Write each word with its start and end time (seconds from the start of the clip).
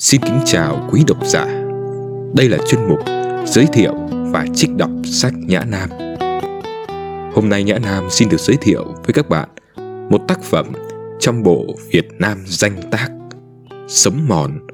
Xin 0.00 0.20
kính 0.20 0.40
chào 0.44 0.88
quý 0.90 1.04
độc 1.06 1.26
giả. 1.26 1.44
Đây 2.34 2.48
là 2.48 2.58
chuyên 2.68 2.88
mục 2.88 2.98
giới 3.46 3.66
thiệu 3.72 3.94
và 4.10 4.46
trích 4.54 4.70
đọc 4.76 4.90
sách 5.04 5.32
Nhã 5.36 5.64
Nam. 5.64 5.90
Hôm 7.34 7.48
nay 7.48 7.62
Nhã 7.64 7.78
Nam 7.78 8.10
xin 8.10 8.28
được 8.28 8.40
giới 8.40 8.56
thiệu 8.60 8.84
với 8.84 9.12
các 9.14 9.28
bạn 9.28 9.48
một 10.10 10.20
tác 10.28 10.42
phẩm 10.42 10.66
trong 11.18 11.42
bộ 11.42 11.66
Việt 11.92 12.08
Nam 12.18 12.44
danh 12.46 12.90
tác 12.90 13.08
Sống 13.88 14.28
mòn 14.28 14.66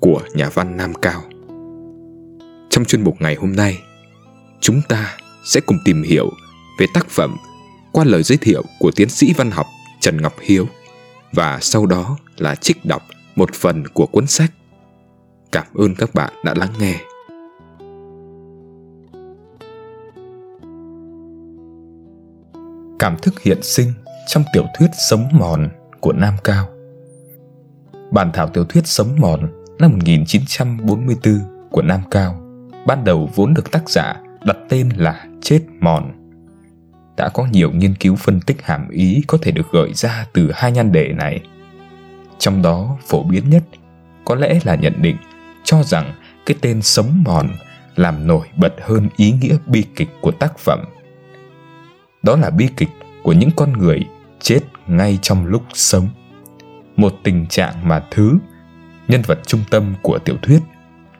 của 0.00 0.20
nhà 0.34 0.50
văn 0.54 0.76
Nam 0.76 0.94
Cao. 0.94 1.22
Trong 2.70 2.84
chuyên 2.84 3.04
mục 3.04 3.16
ngày 3.20 3.34
hôm 3.34 3.56
nay, 3.56 3.78
chúng 4.60 4.80
ta 4.88 5.16
sẽ 5.44 5.60
cùng 5.60 5.78
tìm 5.84 6.02
hiểu 6.02 6.30
về 6.78 6.86
tác 6.94 7.08
phẩm 7.08 7.36
qua 7.92 8.04
lời 8.04 8.22
giới 8.22 8.38
thiệu 8.38 8.62
của 8.78 8.90
tiến 8.90 9.08
sĩ 9.08 9.32
văn 9.36 9.50
học 9.50 9.66
Trần 10.00 10.22
Ngọc 10.22 10.34
Hiếu 10.40 10.66
và 11.32 11.58
sau 11.60 11.86
đó 11.86 12.16
là 12.36 12.54
trích 12.54 12.84
đọc 12.84 13.02
một 13.34 13.54
phần 13.54 13.84
của 13.88 14.06
cuốn 14.06 14.26
sách. 14.26 14.52
Cảm 15.52 15.66
ơn 15.74 15.94
các 15.94 16.14
bạn 16.14 16.32
đã 16.44 16.54
lắng 16.56 16.72
nghe. 16.80 16.94
Cảm 22.98 23.16
thức 23.22 23.40
hiện 23.40 23.62
sinh 23.62 23.92
trong 24.26 24.42
tiểu 24.52 24.64
thuyết 24.78 24.90
Sống 25.10 25.28
mòn 25.32 25.68
của 26.00 26.12
Nam 26.12 26.34
Cao. 26.44 26.68
Bản 28.10 28.30
thảo 28.32 28.48
tiểu 28.48 28.64
thuyết 28.64 28.86
Sống 28.86 29.16
mòn 29.20 29.64
năm 29.78 29.92
1944 29.92 31.40
của 31.70 31.82
Nam 31.82 32.00
Cao 32.10 32.40
ban 32.86 33.04
đầu 33.04 33.30
vốn 33.34 33.54
được 33.54 33.70
tác 33.70 33.90
giả 33.90 34.20
đặt 34.44 34.56
tên 34.68 34.88
là 34.96 35.26
Chết 35.40 35.60
mòn. 35.80 36.12
Đã 37.16 37.28
có 37.28 37.46
nhiều 37.52 37.70
nghiên 37.70 37.94
cứu 37.94 38.16
phân 38.16 38.40
tích 38.40 38.62
hàm 38.62 38.88
ý 38.88 39.22
có 39.26 39.38
thể 39.42 39.52
được 39.52 39.66
gợi 39.72 39.92
ra 39.94 40.26
từ 40.32 40.50
hai 40.54 40.72
nhan 40.72 40.92
đề 40.92 41.12
này– 41.12 41.40
trong 42.42 42.62
đó 42.62 42.96
phổ 43.06 43.22
biến 43.22 43.50
nhất 43.50 43.62
có 44.24 44.34
lẽ 44.34 44.58
là 44.64 44.74
nhận 44.74 45.02
định 45.02 45.16
cho 45.64 45.82
rằng 45.82 46.14
cái 46.46 46.56
tên 46.60 46.82
sống 46.82 47.22
mòn 47.24 47.48
làm 47.96 48.26
nổi 48.26 48.46
bật 48.56 48.74
hơn 48.82 49.08
ý 49.16 49.32
nghĩa 49.32 49.56
bi 49.66 49.84
kịch 49.96 50.08
của 50.20 50.30
tác 50.30 50.58
phẩm. 50.58 50.84
Đó 52.22 52.36
là 52.36 52.50
bi 52.50 52.68
kịch 52.76 52.88
của 53.22 53.32
những 53.32 53.50
con 53.56 53.72
người 53.72 54.00
chết 54.40 54.60
ngay 54.86 55.18
trong 55.22 55.46
lúc 55.46 55.62
sống. 55.74 56.08
Một 56.96 57.14
tình 57.22 57.46
trạng 57.46 57.88
mà 57.88 58.02
thứ 58.10 58.38
nhân 59.08 59.22
vật 59.26 59.38
trung 59.46 59.60
tâm 59.70 59.94
của 60.02 60.18
tiểu 60.18 60.36
thuyết 60.42 60.60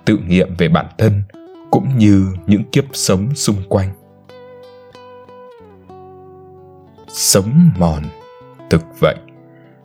tự 0.05 0.19
nghiệm 0.19 0.55
về 0.59 0.69
bản 0.69 0.87
thân 0.99 1.23
cũng 1.71 1.99
như 1.99 2.27
những 2.47 2.65
kiếp 2.65 2.85
sống 2.93 3.35
xung 3.35 3.63
quanh. 3.69 3.89
Sống 7.09 7.71
mòn, 7.79 8.03
thực 8.71 8.83
vậy 9.01 9.17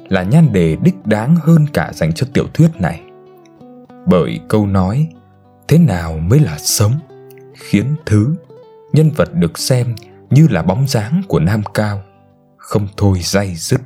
là 0.09 0.23
nhan 0.23 0.53
đề 0.53 0.77
đích 0.83 1.05
đáng 1.05 1.35
hơn 1.35 1.65
cả 1.73 1.91
dành 1.93 2.13
cho 2.13 2.27
tiểu 2.33 2.45
thuyết 2.53 2.67
này. 2.79 3.01
Bởi 4.09 4.39
câu 4.47 4.67
nói, 4.67 5.07
thế 5.67 5.77
nào 5.77 6.17
mới 6.17 6.39
là 6.39 6.57
sống? 6.57 6.99
khiến 7.57 7.95
thứ 8.05 8.35
nhân 8.93 9.11
vật 9.11 9.33
được 9.33 9.59
xem 9.59 9.95
như 10.29 10.47
là 10.47 10.61
bóng 10.61 10.87
dáng 10.87 11.21
của 11.27 11.39
nam 11.39 11.63
cao 11.73 12.03
không 12.57 12.87
thôi 12.97 13.19
day 13.23 13.55
dứt. 13.55 13.81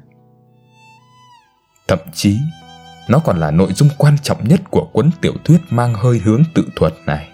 Thậm 1.88 2.00
chí, 2.14 2.38
nó 3.10 3.20
còn 3.20 3.40
là 3.40 3.52
nội 3.52 3.74
dung 3.74 3.90
quan 3.98 4.18
trọng 4.24 4.48
nhất 4.48 4.62
của 4.72 4.88
cuốn 4.94 5.10
tiểu 5.22 5.34
thuyết 5.46 5.62
mang 5.70 5.94
hơi 5.94 6.22
hướng 6.24 6.44
tự 6.54 6.68
thuật 6.76 6.94
này. 7.06 7.28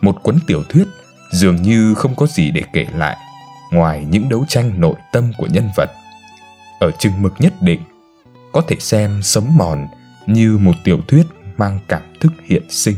Một 0.00 0.22
cuốn 0.22 0.38
tiểu 0.46 0.62
thuyết 0.68 0.84
dường 1.32 1.62
như 1.62 1.94
không 1.94 2.14
có 2.14 2.26
gì 2.26 2.50
để 2.50 2.62
kể 2.72 2.86
lại 2.94 3.16
ngoài 3.72 4.06
những 4.10 4.28
đấu 4.28 4.44
tranh 4.48 4.80
nội 4.80 4.94
tâm 5.12 5.32
của 5.38 5.46
nhân 5.46 5.68
vật. 5.76 5.90
Ở 6.80 6.90
chừng 6.90 7.22
mực 7.22 7.32
nhất 7.38 7.52
định, 7.60 7.80
có 8.52 8.62
thể 8.68 8.76
xem 8.80 9.22
sấm 9.22 9.44
mòn 9.56 9.86
như 10.26 10.58
một 10.58 10.74
tiểu 10.84 11.00
thuyết 11.08 11.26
mang 11.56 11.78
cảm 11.88 12.02
thức 12.20 12.32
hiện 12.44 12.62
sinh. 12.68 12.96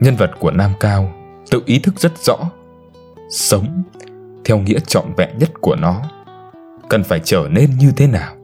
Nhân 0.00 0.16
vật 0.16 0.30
của 0.40 0.50
nam 0.50 0.72
cao 0.80 1.12
tự 1.50 1.62
ý 1.66 1.78
thức 1.78 2.00
rất 2.00 2.12
rõ, 2.18 2.36
sống 3.30 3.82
theo 4.44 4.58
nghĩa 4.58 4.78
trọn 4.80 5.04
vẹn 5.16 5.38
nhất 5.38 5.50
của 5.60 5.76
nó, 5.76 6.02
cần 6.88 7.04
phải 7.04 7.20
trở 7.24 7.48
nên 7.50 7.70
như 7.78 7.92
thế 7.96 8.06
nào? 8.06 8.36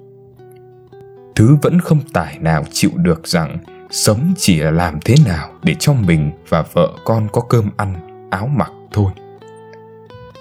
Thứ 1.34 1.56
vẫn 1.62 1.80
không 1.80 2.00
tài 2.12 2.38
nào 2.38 2.64
chịu 2.70 2.90
được 2.94 3.26
rằng 3.26 3.58
sống 3.90 4.34
chỉ 4.36 4.60
là 4.60 4.70
làm 4.70 4.98
thế 5.04 5.14
nào 5.26 5.52
để 5.62 5.74
cho 5.78 5.92
mình 5.92 6.30
và 6.48 6.62
vợ 6.72 6.92
con 7.04 7.28
có 7.32 7.40
cơm 7.40 7.70
ăn, 7.76 7.94
áo 8.30 8.46
mặc 8.46 8.72
thôi. 8.92 9.12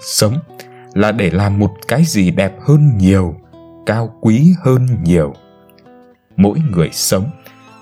Sống 0.00 0.34
là 0.94 1.12
để 1.12 1.30
làm 1.30 1.58
một 1.58 1.74
cái 1.88 2.04
gì 2.04 2.30
đẹp 2.30 2.52
hơn 2.60 2.98
nhiều, 2.98 3.34
cao 3.86 4.16
quý 4.20 4.54
hơn 4.64 4.86
nhiều 5.02 5.34
mỗi 6.36 6.58
người 6.70 6.90
sống. 6.92 7.30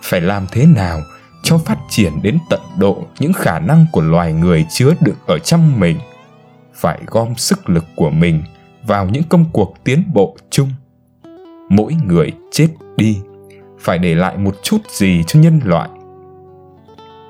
Phải 0.03 0.21
làm 0.21 0.47
thế 0.53 0.67
nào 0.67 1.01
cho 1.43 1.59
phát 1.59 1.79
triển 1.89 2.13
đến 2.23 2.39
tận 2.51 2.61
độ 2.79 3.07
những 3.19 3.33
khả 3.33 3.59
năng 3.59 3.87
của 3.93 4.01
loài 4.01 4.33
người 4.33 4.67
chứa 4.71 4.95
được 5.01 5.27
ở 5.27 5.39
trong 5.39 5.81
mình? 5.81 5.99
Phải 6.75 7.01
gom 7.07 7.35
sức 7.35 7.71
lực 7.71 7.85
của 7.97 8.11
mình 8.11 8.43
vào 8.87 9.09
những 9.09 9.23
công 9.29 9.45
cuộc 9.53 9.75
tiến 9.85 10.05
bộ 10.15 10.37
chung. 10.51 10.71
Mỗi 11.69 11.95
người 12.07 12.33
chết 12.51 12.69
đi, 12.97 13.19
phải 13.81 13.99
để 13.99 14.15
lại 14.15 14.39
một 14.39 14.57
chút 14.63 14.79
gì 14.89 15.25
cho 15.27 15.41
nhân 15.41 15.61
loại? 15.65 15.89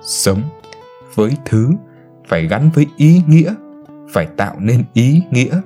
Sống 0.03 0.43
với 1.15 1.37
thứ 1.45 1.71
phải 2.29 2.47
gắn 2.47 2.71
với 2.75 2.87
ý 2.97 3.23
nghĩa, 3.27 3.55
phải 4.13 4.27
tạo 4.37 4.55
nên 4.59 4.85
ý 4.93 5.23
nghĩa, 5.31 5.61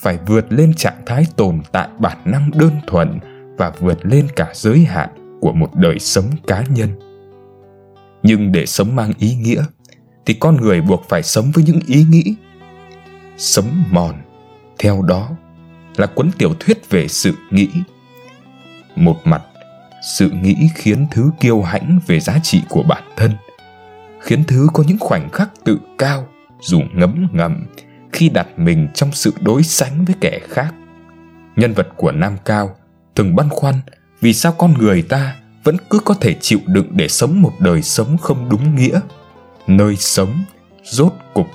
phải 0.00 0.18
vượt 0.26 0.52
lên 0.52 0.74
trạng 0.74 1.02
thái 1.06 1.26
tồn 1.36 1.60
tại 1.72 1.88
bản 1.98 2.18
năng 2.24 2.50
đơn 2.54 2.72
thuần 2.86 3.18
và 3.62 3.72
vượt 3.80 4.06
lên 4.06 4.28
cả 4.36 4.50
giới 4.54 4.84
hạn 4.84 5.38
của 5.40 5.52
một 5.52 5.74
đời 5.74 5.98
sống 5.98 6.24
cá 6.46 6.64
nhân. 6.68 6.88
Nhưng 8.22 8.52
để 8.52 8.66
sống 8.66 8.96
mang 8.96 9.12
ý 9.18 9.34
nghĩa, 9.34 9.64
thì 10.26 10.34
con 10.34 10.56
người 10.56 10.80
buộc 10.80 11.08
phải 11.08 11.22
sống 11.22 11.50
với 11.54 11.64
những 11.64 11.80
ý 11.86 12.04
nghĩ. 12.04 12.34
Sống 13.36 13.82
mòn, 13.90 14.14
theo 14.78 15.02
đó 15.02 15.30
là 15.96 16.06
cuốn 16.06 16.30
tiểu 16.38 16.54
thuyết 16.60 16.90
về 16.90 17.08
sự 17.08 17.32
nghĩ. 17.50 17.68
Một 18.96 19.16
mặt, 19.24 19.42
sự 20.16 20.30
nghĩ 20.30 20.56
khiến 20.74 21.06
thứ 21.10 21.30
kiêu 21.40 21.62
hãnh 21.62 22.00
về 22.06 22.20
giá 22.20 22.38
trị 22.42 22.62
của 22.68 22.82
bản 22.82 23.02
thân, 23.16 23.30
khiến 24.20 24.44
thứ 24.48 24.68
có 24.72 24.84
những 24.88 24.98
khoảnh 25.00 25.28
khắc 25.30 25.50
tự 25.64 25.78
cao, 25.98 26.28
dù 26.60 26.80
ngấm 26.94 27.28
ngầm 27.32 27.66
khi 28.12 28.28
đặt 28.28 28.58
mình 28.58 28.88
trong 28.94 29.12
sự 29.12 29.34
đối 29.40 29.62
sánh 29.62 30.04
với 30.04 30.14
kẻ 30.20 30.40
khác. 30.48 30.74
Nhân 31.56 31.72
vật 31.72 31.88
của 31.96 32.12
nam 32.12 32.36
cao 32.44 32.76
từng 33.14 33.36
băn 33.36 33.48
khoăn 33.48 33.74
vì 34.20 34.32
sao 34.32 34.52
con 34.52 34.74
người 34.78 35.02
ta 35.02 35.36
vẫn 35.64 35.76
cứ 35.90 35.98
có 35.98 36.14
thể 36.14 36.34
chịu 36.40 36.58
đựng 36.66 36.88
để 36.90 37.08
sống 37.08 37.42
một 37.42 37.52
đời 37.58 37.82
sống 37.82 38.18
không 38.18 38.48
đúng 38.48 38.74
nghĩa. 38.74 39.00
Nơi 39.66 39.96
sống 39.96 40.44
rốt 40.84 41.12
cục 41.34 41.46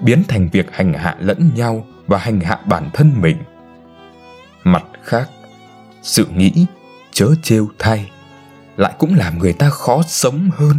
biến 0.00 0.22
thành 0.28 0.48
việc 0.52 0.66
hành 0.72 0.92
hạ 0.92 1.16
lẫn 1.20 1.50
nhau 1.54 1.86
và 2.06 2.18
hành 2.18 2.40
hạ 2.40 2.60
bản 2.66 2.90
thân 2.94 3.12
mình. 3.20 3.36
Mặt 4.64 4.84
khác, 5.04 5.30
sự 6.02 6.26
nghĩ, 6.34 6.66
chớ 7.12 7.28
trêu 7.42 7.68
thay 7.78 8.10
lại 8.78 8.94
cũng 8.98 9.14
làm 9.14 9.38
người 9.38 9.52
ta 9.52 9.70
khó 9.70 10.02
sống 10.06 10.50
hơn, 10.56 10.76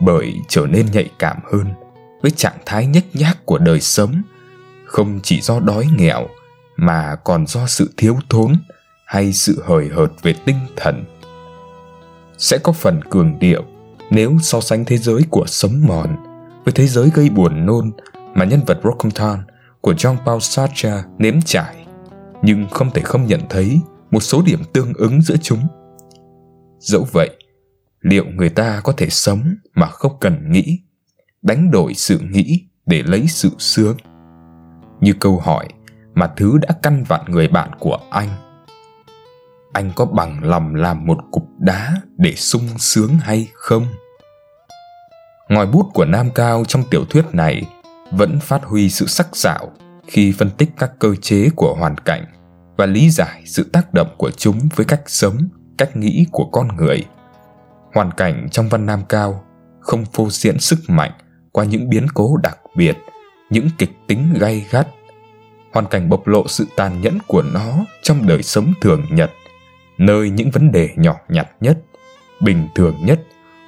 bởi 0.00 0.34
trở 0.48 0.66
nên 0.66 0.86
nhạy 0.92 1.10
cảm 1.18 1.36
hơn 1.52 1.74
với 2.22 2.30
trạng 2.30 2.56
thái 2.66 2.86
nhếch 2.86 3.16
nhác 3.16 3.46
của 3.46 3.58
đời 3.58 3.80
sống, 3.80 4.22
không 4.86 5.20
chỉ 5.22 5.40
do 5.40 5.60
đói 5.60 5.86
nghèo 5.96 6.28
mà 6.76 7.16
còn 7.24 7.46
do 7.46 7.66
sự 7.66 7.92
thiếu 7.96 8.18
thốn 8.28 8.56
hay 9.14 9.32
sự 9.32 9.62
hời 9.66 9.88
hợt 9.88 10.10
về 10.22 10.34
tinh 10.44 10.56
thần. 10.76 11.04
Sẽ 12.38 12.58
có 12.58 12.72
phần 12.72 13.00
cường 13.10 13.38
điệu 13.38 13.62
nếu 14.10 14.38
so 14.42 14.60
sánh 14.60 14.84
thế 14.84 14.96
giới 14.96 15.22
của 15.30 15.44
sống 15.46 15.72
mòn 15.86 16.16
với 16.64 16.72
thế 16.74 16.86
giới 16.86 17.10
gây 17.14 17.30
buồn 17.30 17.66
nôn 17.66 17.90
mà 18.34 18.44
nhân 18.44 18.60
vật 18.66 18.78
Brockhampton 18.82 19.38
của 19.80 19.92
John 19.92 20.16
Paul 20.26 20.40
Sartre 20.40 21.02
nếm 21.18 21.34
trải, 21.44 21.86
nhưng 22.42 22.68
không 22.70 22.90
thể 22.90 23.02
không 23.02 23.26
nhận 23.26 23.40
thấy 23.50 23.80
một 24.10 24.20
số 24.20 24.42
điểm 24.46 24.62
tương 24.72 24.92
ứng 24.94 25.22
giữa 25.22 25.36
chúng. 25.42 25.66
Dẫu 26.78 27.06
vậy, 27.12 27.30
liệu 28.00 28.24
người 28.24 28.48
ta 28.48 28.80
có 28.84 28.92
thể 28.96 29.08
sống 29.10 29.54
mà 29.74 29.86
không 29.86 30.12
cần 30.20 30.52
nghĩ, 30.52 30.80
đánh 31.42 31.70
đổi 31.70 31.94
sự 31.94 32.18
nghĩ 32.18 32.64
để 32.86 33.02
lấy 33.02 33.26
sự 33.26 33.50
sướng? 33.58 33.96
Như 35.00 35.12
câu 35.20 35.38
hỏi 35.38 35.68
mà 36.14 36.32
thứ 36.36 36.58
đã 36.58 36.68
căn 36.82 37.04
vặn 37.08 37.20
người 37.28 37.48
bạn 37.48 37.70
của 37.78 37.98
anh 38.10 38.43
anh 39.74 39.92
có 39.96 40.04
bằng 40.04 40.44
lòng 40.44 40.74
làm 40.74 41.06
một 41.06 41.18
cục 41.30 41.44
đá 41.58 41.94
để 42.16 42.34
sung 42.34 42.68
sướng 42.78 43.18
hay 43.18 43.48
không? 43.54 43.86
Ngòi 45.48 45.66
bút 45.66 45.86
của 45.94 46.04
nam 46.04 46.30
cao 46.34 46.64
trong 46.64 46.82
tiểu 46.90 47.04
thuyết 47.04 47.24
này 47.32 47.62
vẫn 48.10 48.40
phát 48.40 48.64
huy 48.64 48.90
sự 48.90 49.06
sắc 49.06 49.28
sảo 49.32 49.72
khi 50.06 50.32
phân 50.32 50.50
tích 50.50 50.70
các 50.78 50.90
cơ 50.98 51.14
chế 51.22 51.48
của 51.56 51.74
hoàn 51.74 51.96
cảnh 51.98 52.24
và 52.76 52.86
lý 52.86 53.10
giải 53.10 53.42
sự 53.46 53.64
tác 53.72 53.94
động 53.94 54.14
của 54.18 54.30
chúng 54.30 54.68
với 54.74 54.86
cách 54.86 55.02
sống, 55.06 55.38
cách 55.78 55.96
nghĩ 55.96 56.26
của 56.32 56.44
con 56.52 56.76
người. 56.76 57.04
Hoàn 57.94 58.10
cảnh 58.10 58.48
trong 58.50 58.68
văn 58.68 58.86
nam 58.86 59.02
cao 59.08 59.44
không 59.80 60.04
phô 60.04 60.30
diễn 60.30 60.58
sức 60.58 60.78
mạnh 60.88 61.12
qua 61.52 61.64
những 61.64 61.88
biến 61.88 62.06
cố 62.14 62.36
đặc 62.36 62.58
biệt, 62.76 62.96
những 63.50 63.68
kịch 63.78 63.92
tính 64.06 64.34
gay 64.40 64.66
gắt. 64.70 64.88
Hoàn 65.72 65.86
cảnh 65.86 66.08
bộc 66.08 66.26
lộ 66.26 66.48
sự 66.48 66.66
tàn 66.76 67.00
nhẫn 67.00 67.18
của 67.26 67.42
nó 67.42 67.84
trong 68.02 68.26
đời 68.26 68.42
sống 68.42 68.72
thường 68.80 69.02
nhật 69.10 69.30
nơi 69.98 70.30
những 70.30 70.50
vấn 70.50 70.72
đề 70.72 70.90
nhỏ 70.96 71.16
nhặt 71.28 71.48
nhất 71.60 71.78
bình 72.40 72.68
thường 72.74 72.94
nhất 73.04 73.20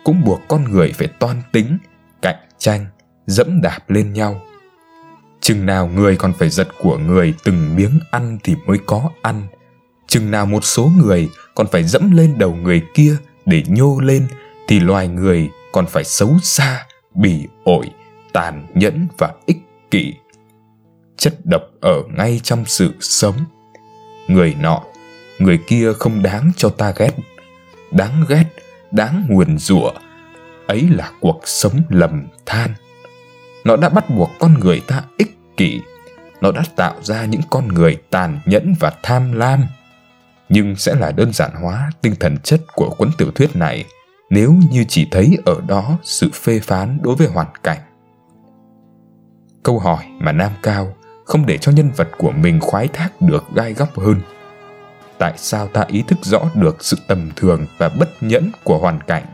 cũng 0.04 0.24
buộc 0.24 0.40
con 0.48 0.64
người 0.64 0.92
phải 0.92 1.08
toan 1.08 1.42
tính, 1.52 1.78
cạnh 2.22 2.48
tranh, 2.58 2.86
dẫm 3.26 3.60
đạp 3.60 3.90
lên 3.90 4.12
nhau. 4.12 4.40
Chừng 5.40 5.66
nào 5.66 5.86
người 5.86 6.16
còn 6.16 6.32
phải 6.32 6.50
giật 6.50 6.68
của 6.78 6.98
người 6.98 7.34
từng 7.44 7.76
miếng 7.76 8.00
ăn 8.10 8.38
thì 8.44 8.56
mới 8.66 8.78
có 8.86 9.10
ăn. 9.22 9.46
Chừng 10.06 10.30
nào 10.30 10.46
một 10.46 10.64
số 10.64 10.90
người 11.04 11.28
còn 11.54 11.66
phải 11.66 11.84
dẫm 11.84 12.10
lên 12.10 12.34
đầu 12.38 12.54
người 12.54 12.82
kia 12.94 13.16
để 13.46 13.62
nhô 13.66 14.00
lên 14.00 14.26
thì 14.68 14.80
loài 14.80 15.08
người 15.08 15.50
còn 15.72 15.86
phải 15.86 16.04
xấu 16.04 16.38
xa, 16.42 16.86
bỉ 17.14 17.46
ổi, 17.64 17.90
tàn 18.32 18.66
nhẫn 18.74 19.06
và 19.18 19.32
ích 19.46 19.58
kỷ. 19.90 20.14
Chất 21.16 21.34
độc 21.44 21.62
ở 21.80 22.02
ngay 22.16 22.40
trong 22.42 22.64
sự 22.66 22.94
sống. 23.00 23.36
Người 24.28 24.56
nọ, 24.60 24.82
người 25.38 25.58
kia 25.66 25.92
không 25.92 26.22
đáng 26.22 26.52
cho 26.56 26.68
ta 26.68 26.92
ghét. 26.96 27.12
Đáng 27.90 28.24
ghét, 28.28 28.44
đáng 28.90 29.26
nguyền 29.28 29.58
rủa. 29.58 29.92
Ấy 30.66 30.88
là 30.90 31.10
cuộc 31.20 31.40
sống 31.44 31.80
lầm 31.88 32.26
than. 32.46 32.74
Nó 33.64 33.76
đã 33.76 33.88
bắt 33.88 34.10
buộc 34.10 34.30
con 34.38 34.54
người 34.60 34.80
ta 34.86 35.02
ích 35.18 35.38
kỷ. 35.56 35.80
Nó 36.40 36.52
đã 36.52 36.62
tạo 36.76 36.94
ra 37.02 37.24
những 37.24 37.40
con 37.50 37.68
người 37.68 37.96
tàn 38.10 38.40
nhẫn 38.44 38.74
và 38.80 38.92
tham 39.02 39.32
lam. 39.32 39.66
Nhưng 40.48 40.76
sẽ 40.76 40.94
là 40.94 41.12
đơn 41.12 41.32
giản 41.32 41.50
hóa 41.62 41.90
tinh 42.02 42.14
thần 42.20 42.38
chất 42.38 42.60
của 42.74 42.90
cuốn 42.90 43.10
tiểu 43.18 43.30
thuyết 43.30 43.56
này 43.56 43.84
nếu 44.30 44.54
như 44.70 44.84
chỉ 44.88 45.08
thấy 45.10 45.38
ở 45.44 45.60
đó 45.66 45.98
sự 46.02 46.30
phê 46.34 46.60
phán 46.60 46.98
đối 47.02 47.16
với 47.16 47.26
hoàn 47.26 47.46
cảnh. 47.62 47.78
Câu 49.62 49.78
hỏi 49.78 50.04
mà 50.18 50.32
nam 50.32 50.52
cao 50.62 50.96
không 51.24 51.46
để 51.46 51.58
cho 51.58 51.72
nhân 51.72 51.90
vật 51.96 52.08
của 52.18 52.30
mình 52.30 52.60
khoái 52.60 52.88
thác 52.88 53.20
được 53.20 53.44
gai 53.54 53.72
góc 53.72 53.98
hơn 53.98 54.20
tại 55.18 55.32
sao 55.36 55.68
ta 55.68 55.84
ý 55.88 56.02
thức 56.02 56.18
rõ 56.22 56.40
được 56.54 56.84
sự 56.84 56.96
tầm 57.06 57.30
thường 57.36 57.66
và 57.78 57.88
bất 57.88 58.22
nhẫn 58.22 58.50
của 58.64 58.78
hoàn 58.78 59.00
cảnh, 59.00 59.24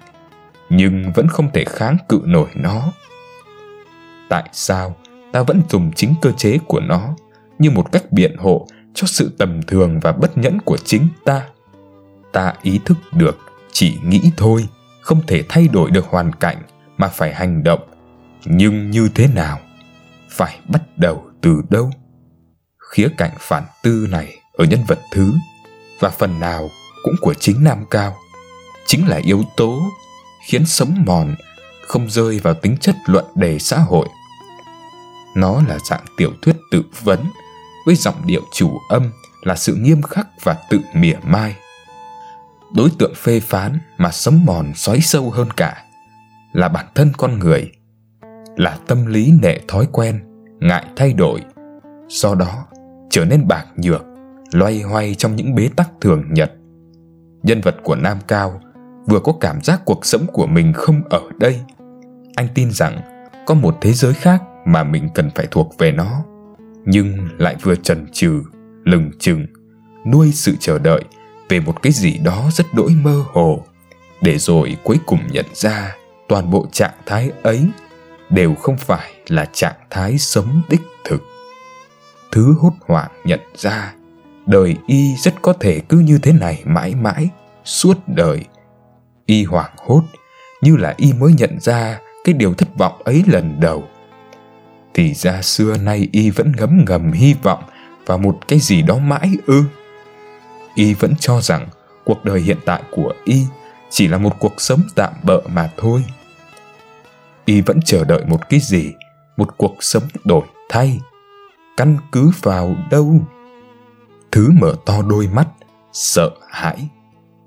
nhưng 0.71 1.13
vẫn 1.15 1.29
không 1.29 1.51
thể 1.53 1.65
kháng 1.65 1.97
cự 2.09 2.21
nổi 2.25 2.49
nó? 2.55 2.93
Tại 4.29 4.49
sao 4.53 4.97
ta 5.33 5.43
vẫn 5.43 5.63
dùng 5.71 5.93
chính 5.97 6.15
cơ 6.23 6.33
chế 6.33 6.59
của 6.67 6.81
nó 6.81 7.15
như 7.59 7.71
một 7.71 7.93
cách 7.93 8.13
biện 8.13 8.37
hộ 8.37 8.67
cho 8.95 9.07
sự 9.07 9.33
tầm 9.39 9.63
thường 9.63 10.01
và 10.01 10.13
bất 10.13 10.39
nhẫn 10.39 10.61
của 10.61 10.77
chính 10.77 11.09
ta? 11.25 11.43
Ta 12.33 12.55
ý 12.63 12.81
thức 12.85 12.99
được 13.13 13.39
chỉ 13.73 13.99
nghĩ 14.05 14.31
thôi, 14.37 14.69
không 15.01 15.21
thể 15.27 15.43
thay 15.49 15.69
đổi 15.69 15.91
được 15.91 16.07
hoàn 16.07 16.33
cảnh 16.33 16.63
mà 16.97 17.09
phải 17.09 17.35
hành 17.35 17.63
động. 17.63 17.81
Nhưng 18.45 18.91
như 18.91 19.09
thế 19.15 19.29
nào? 19.35 19.59
Phải 20.31 20.59
bắt 20.69 20.83
đầu 20.97 21.25
từ 21.41 21.63
đâu? 21.71 21.91
Khía 22.79 23.09
cạnh 23.17 23.33
phản 23.39 23.63
tư 23.83 24.07
này 24.11 24.35
ở 24.53 24.65
nhân 24.65 24.81
vật 24.87 24.99
thứ 25.13 25.33
và 26.03 26.11
phần 26.11 26.41
nào 26.41 26.71
cũng 27.03 27.15
của 27.21 27.35
chính 27.35 27.65
nam 27.65 27.85
cao. 27.91 28.17
Chính 28.87 29.09
là 29.09 29.21
yếu 29.25 29.43
tố 29.57 29.83
khiến 30.49 30.67
sống 30.67 31.03
mòn 31.07 31.35
không 31.87 32.11
rơi 32.11 32.39
vào 32.39 32.55
tính 32.55 32.77
chất 32.81 32.97
luận 33.07 33.25
đề 33.35 33.59
xã 33.59 33.79
hội. 33.79 34.09
Nó 35.37 35.63
là 35.69 35.79
dạng 35.91 36.05
tiểu 36.17 36.33
thuyết 36.43 36.57
tự 36.71 36.83
vấn 37.03 37.25
với 37.87 37.95
giọng 37.95 38.27
điệu 38.27 38.43
chủ 38.53 38.79
âm 38.89 39.11
là 39.43 39.57
sự 39.57 39.75
nghiêm 39.75 40.03
khắc 40.03 40.27
và 40.43 40.57
tự 40.71 40.81
mỉa 40.95 41.17
mai. 41.25 41.57
Đối 42.75 42.91
tượng 42.99 43.15
phê 43.15 43.41
phán 43.41 43.79
mà 43.99 44.11
sống 44.11 44.45
mòn 44.45 44.73
xoáy 44.75 45.01
sâu 45.01 45.31
hơn 45.31 45.51
cả 45.51 45.85
là 46.53 46.69
bản 46.69 46.87
thân 46.95 47.13
con 47.19 47.39
người, 47.39 47.73
là 48.57 48.79
tâm 48.87 49.07
lý 49.07 49.33
nệ 49.43 49.59
thói 49.69 49.87
quen, 49.93 50.25
ngại 50.61 50.85
thay 50.97 51.13
đổi, 51.13 51.41
do 52.09 52.35
đó 52.35 52.67
trở 53.11 53.25
nên 53.25 53.49
bạc 53.49 53.67
nhược 53.77 54.12
loay 54.53 54.81
hoay 54.81 55.15
trong 55.15 55.37
những 55.37 55.55
bế 55.55 55.69
tắc 55.77 55.91
thường 56.01 56.25
nhật. 56.31 56.53
Nhân 57.43 57.61
vật 57.61 57.77
của 57.83 57.97
nam 57.97 58.19
cao 58.29 58.61
vừa 59.07 59.21
có 59.21 59.33
cảm 59.41 59.63
giác 59.63 59.83
cuộc 59.85 60.07
sống 60.07 60.27
của 60.33 60.47
mình 60.47 60.73
không 60.73 61.03
ở 61.11 61.23
đây. 61.39 61.61
Anh 62.37 62.49
tin 62.55 62.71
rằng 62.71 63.01
có 63.47 63.55
một 63.55 63.79
thế 63.81 63.93
giới 63.93 64.15
khác 64.15 64.43
mà 64.67 64.85
mình 64.85 65.09
cần 65.15 65.31
phải 65.35 65.47
thuộc 65.51 65.75
về 65.79 65.93
nó, 65.93 66.25
nhưng 66.85 67.29
lại 67.39 67.57
vừa 67.63 67.75
chần 67.75 68.07
chừ, 68.13 68.43
lừng 68.85 69.11
chừng, 69.19 69.47
nuôi 70.07 70.33
sự 70.33 70.57
chờ 70.61 70.79
đợi 70.79 71.05
về 71.49 71.61
một 71.61 71.83
cái 71.83 71.93
gì 71.93 72.19
đó 72.19 72.49
rất 72.53 72.67
đỗi 72.75 72.91
mơ 73.03 73.25
hồ. 73.33 73.65
Để 74.21 74.39
rồi 74.39 74.77
cuối 74.85 74.99
cùng 75.07 75.21
nhận 75.31 75.47
ra 75.55 75.97
toàn 76.29 76.51
bộ 76.51 76.67
trạng 76.73 76.95
thái 77.07 77.31
ấy 77.43 77.69
đều 78.31 78.55
không 78.55 78.77
phải 78.77 79.13
là 79.29 79.45
trạng 79.53 79.77
thái 79.91 80.19
sống 80.19 80.63
đích 80.69 80.83
thực. 81.05 81.23
Thứ 82.33 82.55
hốt 82.61 82.73
hoảng 82.87 83.11
nhận 83.25 83.41
ra 83.57 83.95
đời 84.47 84.77
y 84.87 85.17
rất 85.17 85.35
có 85.43 85.53
thể 85.53 85.81
cứ 85.89 85.99
như 85.99 86.19
thế 86.19 86.33
này 86.33 86.63
mãi 86.65 86.95
mãi, 86.95 87.29
suốt 87.65 87.99
đời. 88.07 88.45
Y 89.27 89.45
hoảng 89.45 89.73
hốt, 89.77 90.03
như 90.61 90.77
là 90.77 90.95
y 90.97 91.13
mới 91.13 91.33
nhận 91.33 91.61
ra 91.61 91.99
cái 92.25 92.35
điều 92.35 92.55
thất 92.55 92.69
vọng 92.79 93.03
ấy 93.05 93.25
lần 93.27 93.61
đầu. 93.61 93.89
Thì 94.95 95.15
ra 95.15 95.43
xưa 95.43 95.77
nay 95.77 96.09
y 96.13 96.31
vẫn 96.31 96.53
ngấm 96.57 96.85
ngầm 96.89 97.13
hy 97.13 97.35
vọng 97.43 97.63
vào 98.07 98.19
một 98.19 98.39
cái 98.49 98.59
gì 98.59 98.83
đó 98.83 98.99
mãi 98.99 99.33
ư. 99.47 99.65
Y 100.75 100.95
vẫn 100.95 101.15
cho 101.21 101.41
rằng 101.41 101.69
cuộc 102.05 102.25
đời 102.25 102.41
hiện 102.41 102.59
tại 102.65 102.83
của 102.91 103.13
y 103.25 103.45
chỉ 103.91 104.09
là 104.09 104.19
một 104.19 104.37
cuộc 104.39 104.61
sống 104.61 104.81
tạm 104.95 105.13
bợ 105.23 105.41
mà 105.49 105.71
thôi. 105.77 106.05
Y 107.45 107.61
vẫn 107.61 107.81
chờ 107.85 108.05
đợi 108.05 108.25
một 108.27 108.49
cái 108.49 108.61
gì, 108.61 108.93
một 109.37 109.55
cuộc 109.57 109.77
sống 109.81 110.03
đổi 110.25 110.45
thay, 110.69 111.01
căn 111.77 111.97
cứ 112.13 112.31
vào 112.43 112.77
đâu? 112.91 113.21
Thứ 114.33 114.51
mở 114.61 114.75
to 114.87 115.03
đôi 115.03 115.27
mắt, 115.27 115.49
sợ 115.93 116.31
hãi. 116.51 116.89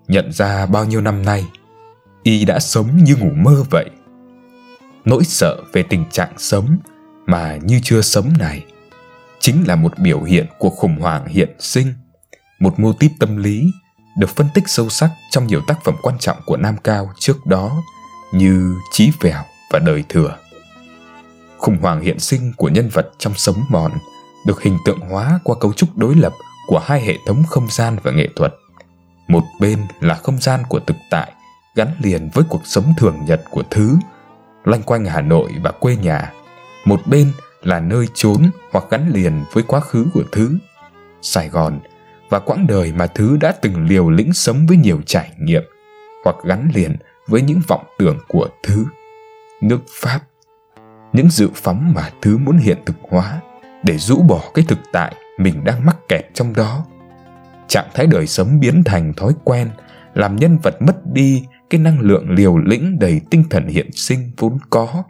Nhận 0.08 0.32
ra 0.32 0.66
bao 0.66 0.86
nhiêu 0.86 1.02
năm 1.02 1.26
nay, 1.26 1.46
y 2.24 2.46
đã 2.46 2.60
sống 2.60 3.04
như 3.04 3.16
ngủ 3.16 3.30
mơ 3.36 3.64
vậy. 3.72 3.90
Nỗi 5.06 5.24
sợ 5.24 5.62
về 5.74 5.84
tình 5.84 6.06
trạng 6.12 6.34
sống 6.38 6.78
mà 7.26 7.58
như 7.64 7.80
chưa 7.84 8.02
sống 8.02 8.34
này 8.40 8.66
chính 9.40 9.68
là 9.68 9.76
một 9.76 10.00
biểu 10.00 10.22
hiện 10.22 10.46
của 10.60 10.70
khủng 10.70 10.98
hoảng 11.00 11.28
hiện 11.28 11.50
sinh, 11.60 11.94
một 12.60 12.80
mô 12.80 12.94
típ 12.94 13.12
tâm 13.20 13.38
lý 13.38 13.72
được 14.18 14.30
phân 14.30 14.48
tích 14.54 14.64
sâu 14.68 14.90
sắc 14.90 15.10
trong 15.32 15.48
nhiều 15.48 15.62
tác 15.68 15.84
phẩm 15.84 15.96
quan 16.02 16.18
trọng 16.20 16.38
của 16.46 16.58
nam 16.58 16.76
cao 16.84 17.12
trước 17.20 17.46
đó 17.46 17.84
như 18.34 18.76
trí 18.92 19.12
vẻo 19.22 19.44
và 19.72 19.80
đời 19.80 20.04
thừa. 20.10 20.38
Khủng 21.58 21.78
hoảng 21.82 22.02
hiện 22.02 22.20
sinh 22.20 22.54
của 22.58 22.70
nhân 22.70 22.90
vật 22.90 23.12
trong 23.18 23.34
sống 23.36 23.64
mòn 23.70 23.92
được 24.48 24.62
hình 24.62 24.78
tượng 24.86 25.00
hóa 25.00 25.40
qua 25.44 25.56
cấu 25.60 25.74
trúc 25.74 25.98
đối 25.98 26.16
lập 26.16 26.34
của 26.68 26.80
hai 26.80 27.02
hệ 27.02 27.18
thống 27.28 27.44
không 27.48 27.68
gian 27.70 27.98
và 28.04 28.12
nghệ 28.12 28.28
thuật. 28.36 28.54
Một 29.28 29.44
bên 29.60 29.80
là 30.00 30.16
không 30.16 30.38
gian 30.38 30.64
của 30.70 30.80
thực 30.80 30.98
tại, 31.10 31.32
gắn 31.76 31.88
liền 32.02 32.30
với 32.34 32.44
cuộc 32.50 32.62
sống 32.66 32.94
thường 32.98 33.26
nhật 33.26 33.42
của 33.52 33.64
thứ, 33.72 33.98
loanh 34.64 34.84
quanh 34.84 35.06
hà 35.06 35.22
nội 35.22 35.52
và 35.64 35.72
quê 35.72 35.96
nhà. 35.96 36.32
Một 36.86 37.02
bên 37.06 37.32
là 37.62 37.80
nơi 37.80 38.08
trốn 38.14 38.50
hoặc 38.72 38.86
gắn 38.90 39.10
liền 39.14 39.44
với 39.52 39.64
quá 39.68 39.80
khứ 39.80 40.06
của 40.14 40.24
thứ, 40.32 40.58
sài 41.22 41.50
gòn, 41.50 41.80
và 42.30 42.40
quãng 42.40 42.68
đời 42.68 42.94
mà 42.94 43.08
thứ 43.08 43.38
đã 43.42 43.52
từng 43.62 43.88
liều 43.88 44.10
lĩnh 44.10 44.34
sống 44.34 44.66
với 44.68 44.78
nhiều 44.78 45.02
trải 45.06 45.32
nghiệm 45.40 45.64
hoặc 46.24 46.36
gắn 46.44 46.72
liền 46.74 46.96
với 47.28 47.42
những 47.42 47.62
vọng 47.68 47.84
tưởng 47.98 48.20
của 48.28 48.48
thứ. 48.64 48.86
Nước 49.62 49.80
pháp, 50.02 50.20
những 51.14 51.30
dự 51.30 51.50
phóng 51.56 51.94
mà 51.96 52.10
thứ 52.22 52.38
muốn 52.38 52.58
hiện 52.58 52.78
thực 52.86 52.96
hóa 53.10 53.42
để 53.84 53.98
rũ 53.98 54.22
bỏ 54.22 54.42
cái 54.54 54.66
thực 54.68 54.80
tại 54.92 55.16
mình 55.38 55.64
đang 55.64 55.86
mắc 55.86 55.98
kẹt 56.10 56.26
trong 56.34 56.54
đó. 56.54 56.86
Trạng 57.68 57.90
thái 57.94 58.08
đời 58.08 58.28
sống 58.28 58.60
biến 58.60 58.84
thành 58.84 59.14
thói 59.14 59.34
quen, 59.44 59.70
làm 60.14 60.36
nhân 60.36 60.58
vật 60.64 60.82
mất 60.82 60.96
đi 61.14 61.44
cái 61.70 61.82
năng 61.82 62.00
lượng 62.00 62.30
liều 62.30 62.58
lĩnh 62.58 63.00
đầy 63.00 63.22
tinh 63.30 63.44
thần 63.50 63.68
hiện 63.68 63.92
sinh 63.92 64.32
vốn 64.38 64.58
có. 64.70 65.04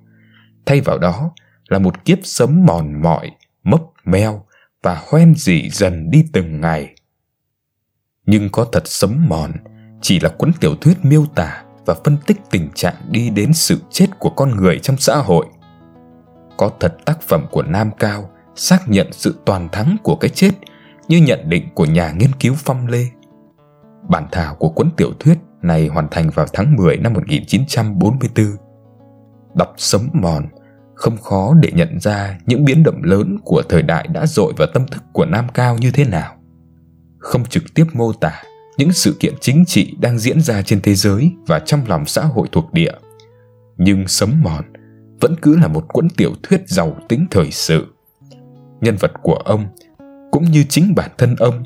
Thay 0.66 0.82
vào 0.82 0.98
đó 0.98 1.32
là 1.68 1.80
một 1.80 2.06
kiếp 2.06 2.18
sống 2.24 2.66
mòn 2.66 3.02
mỏi, 3.02 3.32
mấp 3.64 3.82
meo 4.06 4.46
và 4.84 5.02
hoen 5.08 5.36
dỉ 5.36 5.70
dần 5.70 6.12
đi 6.12 6.26
từng 6.34 6.62
ngày. 6.62 6.96
Nhưng 8.26 8.50
có 8.50 8.66
thật 8.72 8.84
sống 8.86 9.26
mòn, 9.30 9.52
chỉ 10.02 10.20
là 10.20 10.30
cuốn 10.30 10.52
tiểu 10.60 10.76
thuyết 10.76 11.06
miêu 11.06 11.26
tả 11.36 11.64
và 11.86 11.96
phân 12.04 12.18
tích 12.26 12.38
tình 12.52 12.70
trạng 12.76 12.96
đi 13.10 13.30
đến 13.30 13.54
sự 13.54 13.82
chết 13.92 14.08
của 14.20 14.30
con 14.30 14.56
người 14.56 14.80
trong 14.80 14.98
xã 14.98 15.16
hội. 15.16 15.46
Có 16.58 16.72
thật 16.80 16.98
tác 17.06 17.22
phẩm 17.22 17.46
của 17.52 17.64
nam 17.64 17.92
cao 18.00 18.30
xác 18.56 18.90
nhận 18.90 19.08
sự 19.12 19.36
toàn 19.46 19.70
thắng 19.72 19.98
của 20.04 20.16
cái 20.16 20.30
chết 20.30 20.52
như 21.08 21.18
nhận 21.18 21.50
định 21.50 21.70
của 21.76 21.86
nhà 21.86 22.12
nghiên 22.12 22.32
cứu 22.40 22.54
phong 22.58 22.88
lê 22.88 23.06
bản 24.10 24.28
thảo 24.32 24.56
của 24.56 24.70
cuốn 24.70 24.90
tiểu 24.98 25.12
thuyết 25.20 25.38
này 25.62 25.88
hoàn 25.88 26.08
thành 26.12 26.30
vào 26.30 26.46
tháng 26.54 26.76
10 26.76 26.98
năm 26.98 27.14
1944. 27.14 28.46
Đọc 29.56 29.74
sấm 29.78 30.10
mòn, 30.14 30.48
không 30.96 31.18
khó 31.18 31.54
để 31.62 31.72
nhận 31.72 32.00
ra 32.00 32.38
những 32.46 32.66
biến 32.66 32.84
động 32.84 33.04
lớn 33.04 33.38
của 33.44 33.64
thời 33.70 33.82
đại 33.82 34.08
đã 34.08 34.26
dội 34.26 34.54
vào 34.58 34.68
tâm 34.74 34.88
thức 34.88 35.04
của 35.14 35.26
Nam 35.26 35.48
Cao 35.54 35.78
như 35.78 35.92
thế 35.92 36.06
nào. 36.06 36.36
Không 37.20 37.46
trực 37.46 37.64
tiếp 37.76 37.86
mô 37.94 38.14
tả 38.14 38.42
những 38.78 38.92
sự 38.92 39.16
kiện 39.20 39.34
chính 39.42 39.66
trị 39.66 39.96
đang 40.00 40.20
diễn 40.20 40.42
ra 40.42 40.62
trên 40.62 40.82
thế 40.82 40.96
giới 40.96 41.32
và 41.48 41.60
trong 41.60 41.82
lòng 41.88 42.06
xã 42.06 42.22
hội 42.22 42.48
thuộc 42.52 42.74
địa. 42.74 42.92
Nhưng 43.78 44.08
sấm 44.08 44.42
Mòn 44.44 44.64
vẫn 45.22 45.36
cứ 45.42 45.58
là 45.58 45.68
một 45.68 45.86
cuốn 45.88 46.10
tiểu 46.10 46.34
thuyết 46.44 46.62
giàu 46.68 46.98
tính 47.10 47.26
thời 47.32 47.52
sự. 47.52 47.86
Nhân 48.86 48.96
vật 49.00 49.12
của 49.24 49.36
ông, 49.36 49.68
cũng 50.32 50.44
như 50.44 50.64
chính 50.70 50.96
bản 50.96 51.12
thân 51.18 51.36
ông, 51.36 51.64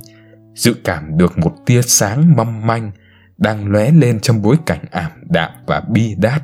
dự 0.55 0.75
cảm 0.83 1.17
được 1.17 1.37
một 1.37 1.55
tia 1.65 1.81
sáng 1.81 2.35
mong 2.35 2.67
manh 2.67 2.91
đang 3.37 3.71
lóe 3.71 3.91
lên 3.91 4.19
trong 4.19 4.41
bối 4.41 4.55
cảnh 4.65 4.85
ảm 4.91 5.11
đạm 5.29 5.51
và 5.65 5.79
bi 5.79 6.15
đát. 6.17 6.41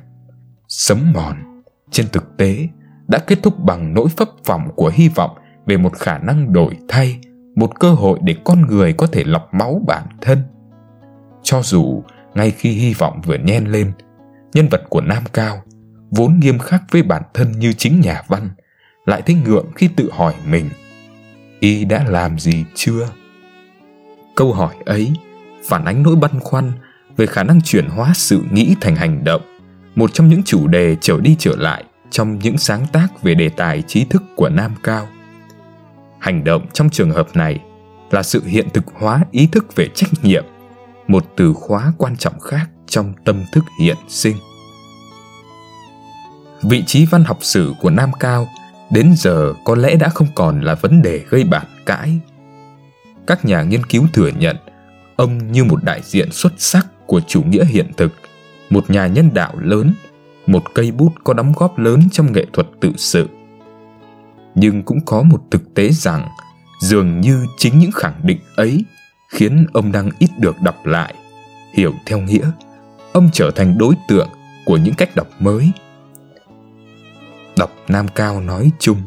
Sấm 0.67 1.13
mòn, 1.13 1.63
trên 1.91 2.05
thực 2.11 2.37
tế, 2.37 2.67
đã 3.07 3.19
kết 3.27 3.39
thúc 3.43 3.59
bằng 3.59 3.93
nỗi 3.93 4.09
phấp 4.17 4.29
phỏng 4.43 4.69
của 4.75 4.91
hy 4.93 5.09
vọng 5.09 5.37
về 5.65 5.77
một 5.77 5.93
khả 5.93 6.17
năng 6.17 6.53
đổi 6.53 6.77
thay, 6.87 7.19
một 7.55 7.79
cơ 7.79 7.91
hội 7.91 8.19
để 8.23 8.35
con 8.43 8.61
người 8.61 8.93
có 8.93 9.07
thể 9.07 9.23
lọc 9.23 9.53
máu 9.53 9.81
bản 9.87 10.07
thân. 10.21 10.43
Cho 11.43 11.61
dù 11.61 12.03
ngay 12.33 12.51
khi 12.51 12.71
hy 12.71 12.93
vọng 12.93 13.21
vừa 13.25 13.37
nhen 13.37 13.65
lên, 13.65 13.91
nhân 14.53 14.67
vật 14.71 14.81
của 14.89 15.01
Nam 15.01 15.23
Cao, 15.33 15.61
vốn 16.11 16.39
nghiêm 16.39 16.59
khắc 16.59 16.83
với 16.91 17.03
bản 17.03 17.23
thân 17.33 17.51
như 17.51 17.73
chính 17.73 18.01
nhà 18.01 18.21
văn, 18.27 18.49
lại 19.05 19.21
thấy 19.25 19.35
ngượng 19.35 19.65
khi 19.75 19.87
tự 19.87 20.09
hỏi 20.11 20.33
mình, 20.47 20.69
y 21.59 21.85
đã 21.85 22.03
làm 22.07 22.39
gì 22.39 22.65
chưa? 22.75 23.09
Câu 24.35 24.53
hỏi 24.53 24.75
ấy 24.85 25.13
phản 25.65 25.85
ánh 25.85 26.03
nỗi 26.03 26.15
băn 26.15 26.39
khoăn 26.39 26.71
về 27.17 27.25
khả 27.25 27.43
năng 27.43 27.61
chuyển 27.61 27.87
hóa 27.87 28.11
sự 28.15 28.41
nghĩ 28.51 28.75
thành 28.81 28.95
hành 28.95 29.23
động, 29.23 29.41
một 29.95 30.13
trong 30.13 30.29
những 30.29 30.43
chủ 30.43 30.67
đề 30.67 30.95
trở 31.01 31.19
đi 31.19 31.35
trở 31.39 31.55
lại 31.55 31.83
trong 32.09 32.39
những 32.39 32.57
sáng 32.57 32.85
tác 32.91 33.23
về 33.23 33.35
đề 33.35 33.49
tài 33.49 33.81
trí 33.81 34.05
thức 34.05 34.23
của 34.35 34.49
Nam 34.49 34.71
Cao. 34.83 35.07
Hành 36.19 36.43
động 36.43 36.65
trong 36.73 36.89
trường 36.89 37.11
hợp 37.11 37.35
này 37.35 37.59
là 38.11 38.23
sự 38.23 38.43
hiện 38.45 38.67
thực 38.73 38.83
hóa 38.93 39.25
ý 39.31 39.47
thức 39.47 39.75
về 39.75 39.87
trách 39.95 40.09
nhiệm, 40.23 40.45
một 41.07 41.25
từ 41.35 41.53
khóa 41.53 41.93
quan 41.97 42.17
trọng 42.17 42.39
khác 42.39 42.69
trong 42.87 43.13
tâm 43.25 43.43
thức 43.51 43.63
hiện 43.81 43.97
sinh. 44.07 44.35
Vị 46.63 46.83
trí 46.87 47.05
văn 47.05 47.23
học 47.23 47.37
sử 47.41 47.73
của 47.81 47.89
Nam 47.89 48.11
Cao 48.19 48.47
đến 48.91 49.13
giờ 49.17 49.53
có 49.63 49.75
lẽ 49.75 49.95
đã 49.95 50.09
không 50.09 50.27
còn 50.35 50.61
là 50.61 50.75
vấn 50.75 51.01
đề 51.01 51.21
gây 51.29 51.43
bản 51.43 51.65
cãi. 51.85 52.19
Các 53.27 53.45
nhà 53.45 53.63
nghiên 53.63 53.85
cứu 53.85 54.03
thừa 54.13 54.29
nhận 54.39 54.55
ông 55.15 55.51
như 55.51 55.63
một 55.63 55.83
đại 55.83 56.01
diện 56.03 56.31
xuất 56.31 56.53
sắc 56.57 56.87
của 57.05 57.21
chủ 57.27 57.43
nghĩa 57.43 57.65
hiện 57.65 57.91
thực, 57.97 58.11
một 58.69 58.89
nhà 58.89 59.07
nhân 59.07 59.29
đạo 59.33 59.53
lớn, 59.59 59.93
một 60.47 60.63
cây 60.73 60.91
bút 60.91 61.13
có 61.23 61.33
đóng 61.33 61.53
góp 61.55 61.79
lớn 61.79 62.01
trong 62.11 62.33
nghệ 62.33 62.45
thuật 62.53 62.67
tự 62.79 62.91
sự. 62.97 63.27
Nhưng 64.55 64.83
cũng 64.83 65.01
có 65.05 65.23
một 65.23 65.41
thực 65.51 65.73
tế 65.73 65.89
rằng 65.89 66.27
dường 66.81 67.21
như 67.21 67.45
chính 67.57 67.79
những 67.79 67.91
khẳng 67.91 68.19
định 68.23 68.39
ấy 68.55 68.85
khiến 69.29 69.65
ông 69.73 69.91
đang 69.91 70.09
ít 70.19 70.29
được 70.39 70.61
đọc 70.61 70.85
lại. 70.85 71.13
Hiểu 71.73 71.93
theo 72.05 72.19
nghĩa, 72.19 72.51
ông 73.13 73.29
trở 73.33 73.51
thành 73.51 73.77
đối 73.77 73.95
tượng 74.07 74.29
của 74.65 74.77
những 74.77 74.93
cách 74.93 75.15
đọc 75.15 75.27
mới. 75.39 75.71
Đọc 77.57 77.71
Nam 77.87 78.07
Cao 78.07 78.41
nói 78.41 78.71
chung, 78.79 78.97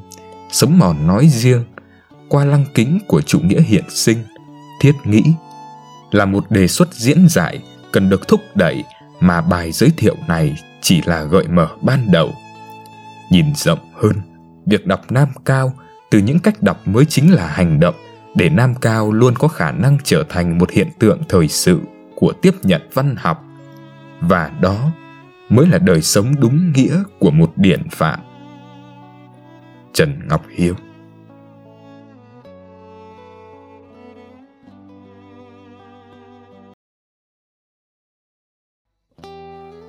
Sống 0.51 0.79
Mòn 0.79 1.07
nói 1.07 1.29
riêng, 1.31 1.65
qua 2.29 2.45
lăng 2.45 2.65
kính 2.75 2.99
của 3.07 3.21
chủ 3.21 3.41
nghĩa 3.41 3.61
hiện 3.61 3.85
sinh, 3.89 4.19
thiết 4.81 4.93
nghĩ 5.05 5.23
là 6.11 6.25
một 6.25 6.51
đề 6.51 6.69
xuất 6.69 6.95
diễn 6.95 7.29
giải 7.29 7.63
cần 7.93 8.09
được 8.09 8.29
thúc 8.29 8.41
đẩy 8.55 8.85
mà 9.21 9.41
bài 9.41 9.73
giới 9.73 9.91
thiệu 9.97 10.17
này 10.29 10.57
chỉ 10.81 11.03
là 11.05 11.23
gợi 11.23 11.45
mở 11.49 11.69
ban 11.83 12.11
đầu. 12.13 12.33
Nhìn 13.31 13.55
rộng 13.55 13.93
hơn, 13.95 14.13
việc 14.67 14.87
đọc 14.87 15.13
Nam 15.13 15.29
Cao 15.45 15.73
từ 16.11 16.19
những 16.19 16.39
cách 16.39 16.63
đọc 16.63 16.89
mới 16.89 17.05
chính 17.05 17.33
là 17.35 17.47
hành 17.47 17.81
động 17.81 17.95
để 18.35 18.49
Nam 18.49 18.75
Cao 18.75 19.13
luôn 19.13 19.35
có 19.39 19.49
khả 19.49 19.73
năng 19.73 19.99
trở 20.05 20.25
thành 20.29 20.59
một 20.59 20.71
hiện 20.71 20.89
tượng 20.99 21.23
thời 21.29 21.49
sự 21.49 21.81
của 22.15 22.33
tiếp 22.43 22.55
nhận 22.63 22.89
văn 22.95 23.17
học. 23.19 23.45
Và 24.21 24.51
đó 24.61 24.91
mới 25.49 25.67
là 25.67 25.79
đời 25.79 26.03
sống 26.03 26.35
đúng 26.41 26.73
nghĩa 26.73 27.03
của 27.19 27.31
một 27.31 27.53
điển 27.57 27.89
phạm. 27.91 28.21
Trần 29.99 30.29
Ngọc 30.29 30.45
Hiếu 30.51 30.75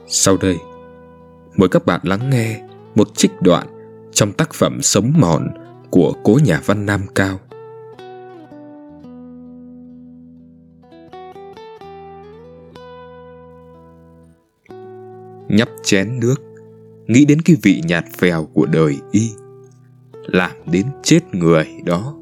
Sau 0.07 0.37
đây, 0.37 0.57
mời 1.57 1.69
các 1.69 1.85
bạn 1.85 2.01
lắng 2.03 2.29
nghe 2.29 2.61
một 2.95 3.07
trích 3.15 3.31
đoạn 3.41 3.67
trong 4.11 4.31
tác 4.31 4.53
phẩm 4.53 4.81
Sống 4.81 5.13
Mòn 5.17 5.47
của 5.89 6.13
cố 6.23 6.39
nhà 6.43 6.61
văn 6.65 6.85
Nam 6.85 7.01
Cao. 7.15 7.39
Nhấp 15.47 15.69
chén 15.83 16.19
nước, 16.19 16.35
nghĩ 17.07 17.25
đến 17.25 17.41
cái 17.41 17.55
vị 17.61 17.81
nhạt 17.85 18.05
phèo 18.17 18.45
của 18.53 18.65
đời 18.65 18.97
y, 19.11 19.29
làm 20.31 20.51
đến 20.65 20.85
chết 21.03 21.19
người 21.31 21.67
đó. 21.85 22.15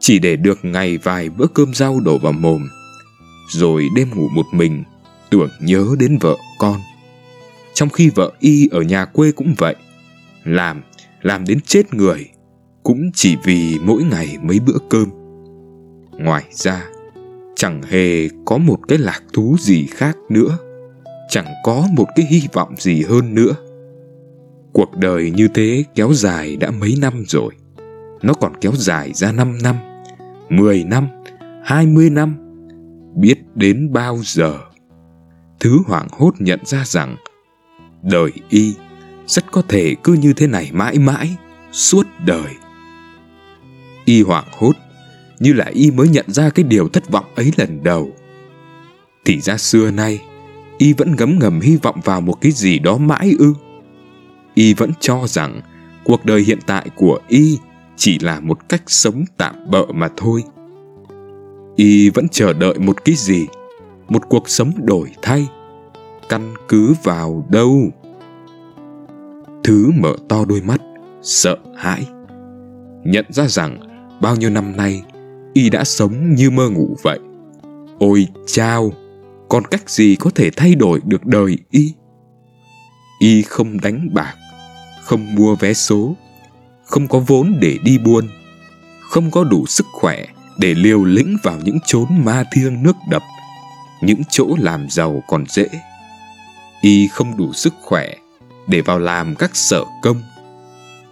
Chỉ 0.00 0.18
để 0.18 0.36
được 0.36 0.58
ngày 0.62 0.98
vài 0.98 1.30
bữa 1.30 1.46
cơm 1.46 1.74
rau 1.74 2.00
đổ 2.00 2.18
vào 2.18 2.32
mồm, 2.32 2.68
rồi 3.50 3.88
đêm 3.96 4.10
ngủ 4.14 4.28
một 4.34 4.46
mình, 4.52 4.84
tưởng 5.30 5.50
nhớ 5.60 5.86
đến 5.98 6.18
vợ 6.20 6.36
con 6.58 6.80
trong 7.78 7.88
khi 7.88 8.10
vợ 8.10 8.32
y 8.38 8.68
ở 8.70 8.82
nhà 8.82 9.04
quê 9.04 9.32
cũng 9.32 9.54
vậy. 9.58 9.74
Làm, 10.44 10.82
làm 11.22 11.44
đến 11.44 11.60
chết 11.60 11.94
người, 11.94 12.28
cũng 12.82 13.10
chỉ 13.14 13.36
vì 13.44 13.78
mỗi 13.82 14.02
ngày 14.02 14.36
mấy 14.42 14.60
bữa 14.60 14.78
cơm. 14.88 15.08
Ngoài 16.18 16.44
ra, 16.50 16.86
chẳng 17.56 17.82
hề 17.82 18.28
có 18.44 18.58
một 18.58 18.78
cái 18.88 18.98
lạc 18.98 19.22
thú 19.32 19.56
gì 19.60 19.86
khác 19.86 20.16
nữa, 20.28 20.58
chẳng 21.28 21.46
có 21.64 21.86
một 21.92 22.06
cái 22.16 22.26
hy 22.30 22.42
vọng 22.52 22.74
gì 22.78 23.02
hơn 23.02 23.34
nữa. 23.34 23.54
Cuộc 24.72 24.96
đời 24.96 25.30
như 25.30 25.48
thế 25.54 25.84
kéo 25.94 26.12
dài 26.12 26.56
đã 26.56 26.70
mấy 26.70 26.94
năm 27.00 27.24
rồi. 27.26 27.54
Nó 28.22 28.34
còn 28.34 28.52
kéo 28.60 28.72
dài 28.74 29.12
ra 29.12 29.32
5 29.32 29.58
năm, 29.62 29.76
10 30.48 30.84
năm, 30.84 31.08
20 31.64 32.10
năm. 32.10 32.36
Biết 33.16 33.38
đến 33.54 33.92
bao 33.92 34.18
giờ. 34.22 34.58
Thứ 35.60 35.78
hoảng 35.86 36.08
hốt 36.10 36.34
nhận 36.38 36.60
ra 36.64 36.84
rằng 36.84 37.16
đời 38.02 38.32
y 38.48 38.74
rất 39.26 39.52
có 39.52 39.62
thể 39.68 39.96
cứ 40.04 40.12
như 40.12 40.32
thế 40.32 40.46
này 40.46 40.70
mãi 40.72 40.98
mãi 40.98 41.36
suốt 41.72 42.06
đời 42.26 42.54
y 44.04 44.22
hoảng 44.22 44.44
hốt 44.52 44.72
như 45.38 45.52
là 45.52 45.64
y 45.64 45.90
mới 45.90 46.08
nhận 46.08 46.24
ra 46.28 46.50
cái 46.50 46.64
điều 46.64 46.88
thất 46.88 47.10
vọng 47.10 47.24
ấy 47.34 47.52
lần 47.56 47.82
đầu 47.82 48.12
thì 49.24 49.40
ra 49.40 49.56
xưa 49.56 49.90
nay 49.90 50.20
y 50.78 50.92
vẫn 50.92 51.16
ngấm 51.16 51.38
ngầm 51.38 51.60
hy 51.60 51.76
vọng 51.76 52.00
vào 52.04 52.20
một 52.20 52.34
cái 52.40 52.52
gì 52.52 52.78
đó 52.78 52.96
mãi 52.96 53.34
ư 53.38 53.54
y 54.58 54.74
vẫn 54.74 54.90
cho 55.00 55.26
rằng 55.26 55.60
cuộc 56.04 56.24
đời 56.24 56.42
hiện 56.42 56.58
tại 56.66 56.90
của 56.96 57.18
y 57.28 57.58
chỉ 57.96 58.18
là 58.18 58.40
một 58.40 58.68
cách 58.68 58.82
sống 58.86 59.24
tạm 59.36 59.54
bợ 59.70 59.86
mà 59.86 60.08
thôi. 60.16 60.42
Y 61.76 62.10
vẫn 62.10 62.28
chờ 62.28 62.52
đợi 62.52 62.78
một 62.78 63.04
cái 63.04 63.14
gì? 63.14 63.46
Một 64.08 64.22
cuộc 64.28 64.48
sống 64.48 64.72
đổi 64.76 65.10
thay, 65.22 65.46
căn 66.28 66.54
cứ 66.68 66.94
vào 67.02 67.46
đâu? 67.48 67.82
Thứ 69.64 69.90
mở 69.94 70.16
to 70.28 70.44
đôi 70.44 70.60
mắt, 70.60 70.80
sợ 71.22 71.56
hãi. 71.76 72.06
Nhận 73.04 73.24
ra 73.28 73.46
rằng 73.48 73.80
bao 74.20 74.36
nhiêu 74.36 74.50
năm 74.50 74.76
nay, 74.76 75.02
y 75.52 75.70
đã 75.70 75.84
sống 75.84 76.34
như 76.34 76.50
mơ 76.50 76.70
ngủ 76.70 76.96
vậy. 77.02 77.18
Ôi 77.98 78.26
chao, 78.46 78.92
còn 79.48 79.64
cách 79.64 79.90
gì 79.90 80.16
có 80.16 80.30
thể 80.34 80.50
thay 80.56 80.74
đổi 80.74 81.00
được 81.04 81.26
đời 81.26 81.58
y? 81.70 81.94
Y 83.18 83.42
không 83.42 83.80
đánh 83.80 84.08
bạc 84.12 84.34
không 85.08 85.34
mua 85.34 85.54
vé 85.54 85.74
số, 85.74 86.16
không 86.84 87.08
có 87.08 87.18
vốn 87.18 87.56
để 87.60 87.78
đi 87.82 87.98
buôn, 87.98 88.28
không 89.00 89.30
có 89.30 89.44
đủ 89.44 89.66
sức 89.66 89.86
khỏe 89.92 90.24
để 90.58 90.74
liều 90.74 91.04
lĩnh 91.04 91.36
vào 91.42 91.58
những 91.64 91.78
chốn 91.86 92.06
ma 92.24 92.44
thiêng 92.52 92.82
nước 92.82 92.96
đập, 93.10 93.22
những 94.02 94.22
chỗ 94.30 94.48
làm 94.58 94.90
giàu 94.90 95.22
còn 95.28 95.44
dễ. 95.48 95.68
Y 96.80 97.08
không 97.08 97.36
đủ 97.36 97.52
sức 97.52 97.74
khỏe 97.82 98.14
để 98.66 98.80
vào 98.80 98.98
làm 98.98 99.34
các 99.34 99.56
sở 99.56 99.84
công. 100.02 100.22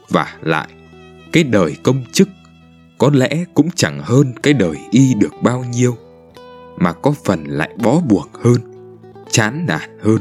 Và 0.08 0.36
lại, 0.40 0.68
cái 1.32 1.44
đời 1.44 1.76
công 1.82 2.04
chức 2.12 2.28
có 2.98 3.10
lẽ 3.14 3.44
cũng 3.54 3.68
chẳng 3.74 4.00
hơn 4.02 4.34
cái 4.42 4.54
đời 4.54 4.76
y 4.90 5.14
được 5.14 5.34
bao 5.42 5.64
nhiêu, 5.64 5.96
mà 6.78 6.92
có 6.92 7.14
phần 7.24 7.44
lại 7.44 7.70
bó 7.82 8.00
buộc 8.00 8.30
hơn, 8.44 8.60
chán 9.30 9.64
nản 9.68 9.98
hơn. 10.02 10.18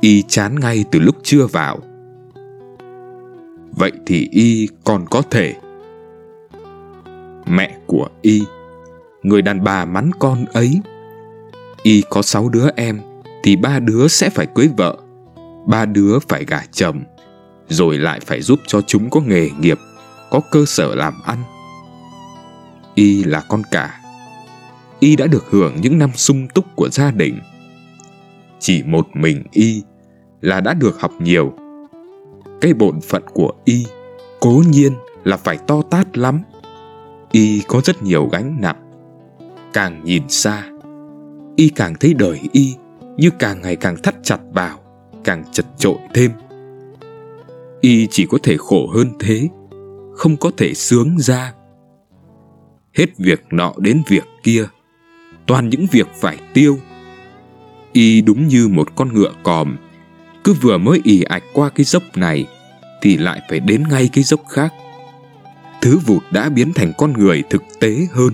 Y 0.00 0.22
chán 0.22 0.60
ngay 0.60 0.84
từ 0.90 0.98
lúc 0.98 1.16
chưa 1.22 1.46
vào 1.46 1.80
vậy 3.76 3.92
thì 4.06 4.28
y 4.30 4.68
còn 4.84 5.06
có 5.10 5.22
thể. 5.30 5.54
Mẹ 7.46 7.76
của 7.86 8.08
y, 8.22 8.42
người 9.22 9.42
đàn 9.42 9.64
bà 9.64 9.84
mắn 9.84 10.10
con 10.18 10.44
ấy, 10.52 10.80
y 11.82 12.02
có 12.10 12.22
sáu 12.22 12.48
đứa 12.48 12.68
em, 12.76 13.00
thì 13.42 13.56
ba 13.56 13.78
đứa 13.78 14.08
sẽ 14.08 14.30
phải 14.30 14.46
cưới 14.54 14.68
vợ, 14.76 14.96
ba 15.66 15.84
đứa 15.84 16.18
phải 16.28 16.44
gả 16.44 16.62
chồng, 16.72 17.02
rồi 17.68 17.98
lại 17.98 18.20
phải 18.20 18.40
giúp 18.42 18.60
cho 18.66 18.80
chúng 18.80 19.10
có 19.10 19.20
nghề 19.20 19.50
nghiệp, 19.60 19.78
có 20.30 20.40
cơ 20.50 20.64
sở 20.66 20.94
làm 20.94 21.14
ăn. 21.24 21.38
Y 22.94 23.24
là 23.24 23.40
con 23.48 23.62
cả. 23.70 24.00
Y 25.00 25.16
đã 25.16 25.26
được 25.26 25.44
hưởng 25.50 25.76
những 25.80 25.98
năm 25.98 26.10
sung 26.14 26.48
túc 26.48 26.64
của 26.76 26.88
gia 26.88 27.10
đình. 27.10 27.38
Chỉ 28.58 28.82
một 28.82 29.06
mình 29.14 29.42
y 29.52 29.82
là 30.40 30.60
đã 30.60 30.74
được 30.74 31.00
học 31.00 31.12
nhiều 31.20 31.52
cái 32.60 32.74
bổn 32.74 33.00
phận 33.00 33.22
của 33.34 33.52
y 33.64 33.86
cố 34.40 34.62
nhiên 34.68 34.92
là 35.24 35.36
phải 35.36 35.58
to 35.66 35.82
tát 35.82 36.18
lắm. 36.18 36.42
Y 37.32 37.62
có 37.68 37.80
rất 37.84 38.02
nhiều 38.02 38.28
gánh 38.32 38.56
nặng. 38.60 38.90
Càng 39.72 40.04
nhìn 40.04 40.22
xa, 40.28 40.70
Y 41.56 41.68
càng 41.68 41.94
thấy 42.00 42.14
đời 42.14 42.40
Y 42.52 42.74
như 43.16 43.30
càng 43.38 43.62
ngày 43.62 43.76
càng 43.76 43.96
thắt 44.02 44.14
chặt 44.22 44.38
vào, 44.52 44.78
Càng 45.24 45.44
chật 45.52 45.66
trội 45.78 45.96
thêm. 46.14 46.30
Y 47.80 48.06
chỉ 48.10 48.26
có 48.26 48.38
thể 48.42 48.56
khổ 48.56 48.86
hơn 48.94 49.12
thế, 49.18 49.48
Không 50.14 50.36
có 50.36 50.50
thể 50.56 50.74
sướng 50.74 51.18
ra. 51.18 51.52
Hết 52.94 53.06
việc 53.18 53.44
nọ 53.50 53.72
đến 53.78 54.02
việc 54.08 54.24
kia, 54.42 54.66
Toàn 55.46 55.68
những 55.68 55.86
việc 55.92 56.06
phải 56.20 56.38
tiêu. 56.54 56.78
Y 57.92 58.20
đúng 58.20 58.48
như 58.48 58.68
một 58.68 58.96
con 58.96 59.14
ngựa 59.14 59.32
còm 59.42 59.76
cứ 60.46 60.52
vừa 60.52 60.78
mới 60.78 61.00
ì 61.04 61.22
ạch 61.22 61.42
qua 61.52 61.68
cái 61.68 61.84
dốc 61.84 62.02
này, 62.16 62.46
Thì 63.02 63.16
lại 63.16 63.40
phải 63.48 63.60
đến 63.60 63.84
ngay 63.88 64.08
cái 64.12 64.24
dốc 64.24 64.40
khác. 64.48 64.74
Thứ 65.80 65.98
vụt 65.98 66.22
đã 66.30 66.48
biến 66.48 66.72
thành 66.72 66.92
con 66.98 67.12
người 67.12 67.42
thực 67.50 67.62
tế 67.80 68.06
hơn. 68.12 68.32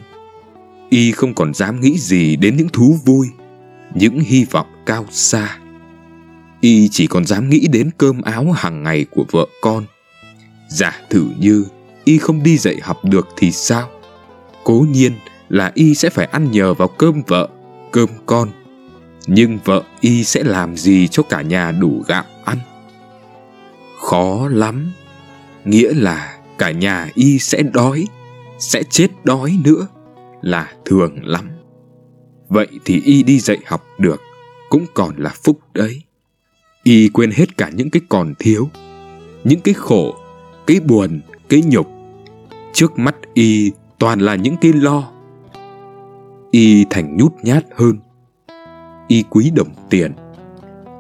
Y 0.90 1.12
không 1.12 1.34
còn 1.34 1.54
dám 1.54 1.80
nghĩ 1.80 1.98
gì 1.98 2.36
đến 2.36 2.56
những 2.56 2.68
thú 2.68 2.98
vui, 3.04 3.26
Những 3.94 4.20
hy 4.20 4.44
vọng 4.44 4.66
cao 4.86 5.06
xa. 5.10 5.58
Y 6.60 6.88
chỉ 6.88 7.06
còn 7.06 7.24
dám 7.24 7.50
nghĩ 7.50 7.66
đến 7.72 7.90
cơm 7.98 8.22
áo 8.22 8.52
hàng 8.52 8.82
ngày 8.82 9.06
của 9.10 9.24
vợ 9.30 9.46
con. 9.62 9.84
Giả 10.68 11.00
thử 11.10 11.26
như 11.38 11.64
Y 12.04 12.18
không 12.18 12.42
đi 12.42 12.58
dạy 12.58 12.76
học 12.82 13.04
được 13.04 13.28
thì 13.36 13.52
sao? 13.52 13.90
Cố 14.64 14.86
nhiên 14.90 15.12
là 15.48 15.72
Y 15.74 15.94
sẽ 15.94 16.10
phải 16.10 16.26
ăn 16.26 16.50
nhờ 16.50 16.74
vào 16.74 16.88
cơm 16.88 17.22
vợ, 17.26 17.48
Cơm 17.92 18.08
con. 18.26 18.48
Nhưng 19.26 19.58
vợ 19.64 19.82
Y 20.00 20.24
sẽ 20.24 20.42
làm 20.42 20.76
gì 20.76 21.08
cho 21.08 21.22
cả 21.22 21.42
nhà 21.42 21.72
đủ 21.72 22.02
gạo 22.06 22.24
ăn? 22.44 22.58
Khó 24.00 24.48
lắm. 24.48 24.92
Nghĩa 25.64 25.92
là 25.94 26.38
cả 26.58 26.70
nhà 26.70 27.08
Y 27.14 27.38
sẽ 27.38 27.62
đói, 27.62 28.04
Sẽ 28.58 28.82
chết 28.90 29.08
đói 29.24 29.58
nữa 29.64 29.86
Là 30.42 30.72
thường 30.84 31.26
lắm. 31.26 31.50
Vậy 32.48 32.68
thì 32.84 33.00
Y 33.04 33.22
đi 33.22 33.38
dạy 33.38 33.58
học 33.66 33.84
được, 33.98 34.20
Cũng 34.70 34.86
còn 34.94 35.16
là 35.16 35.34
phúc 35.44 35.58
đấy. 35.74 36.02
Y 36.82 37.08
quên 37.08 37.30
hết 37.30 37.56
cả 37.56 37.70
những 37.74 37.90
cái 37.90 38.02
còn 38.08 38.34
thiếu, 38.38 38.68
Những 39.44 39.60
cái 39.60 39.74
khổ, 39.74 40.14
Cái 40.66 40.80
buồn, 40.80 41.20
Cái 41.48 41.62
nhục. 41.66 41.88
Trước 42.72 42.98
mắt 42.98 43.14
Y 43.34 43.70
toàn 43.98 44.20
là 44.20 44.34
những 44.34 44.56
cái 44.56 44.72
lo. 44.72 45.10
Y 46.50 46.84
thành 46.90 47.16
nhút 47.16 47.32
nhát 47.42 47.64
hơn. 47.76 47.98
Y 49.12 49.24
quý 49.30 49.50
đồng 49.54 49.74
tiền. 49.90 50.12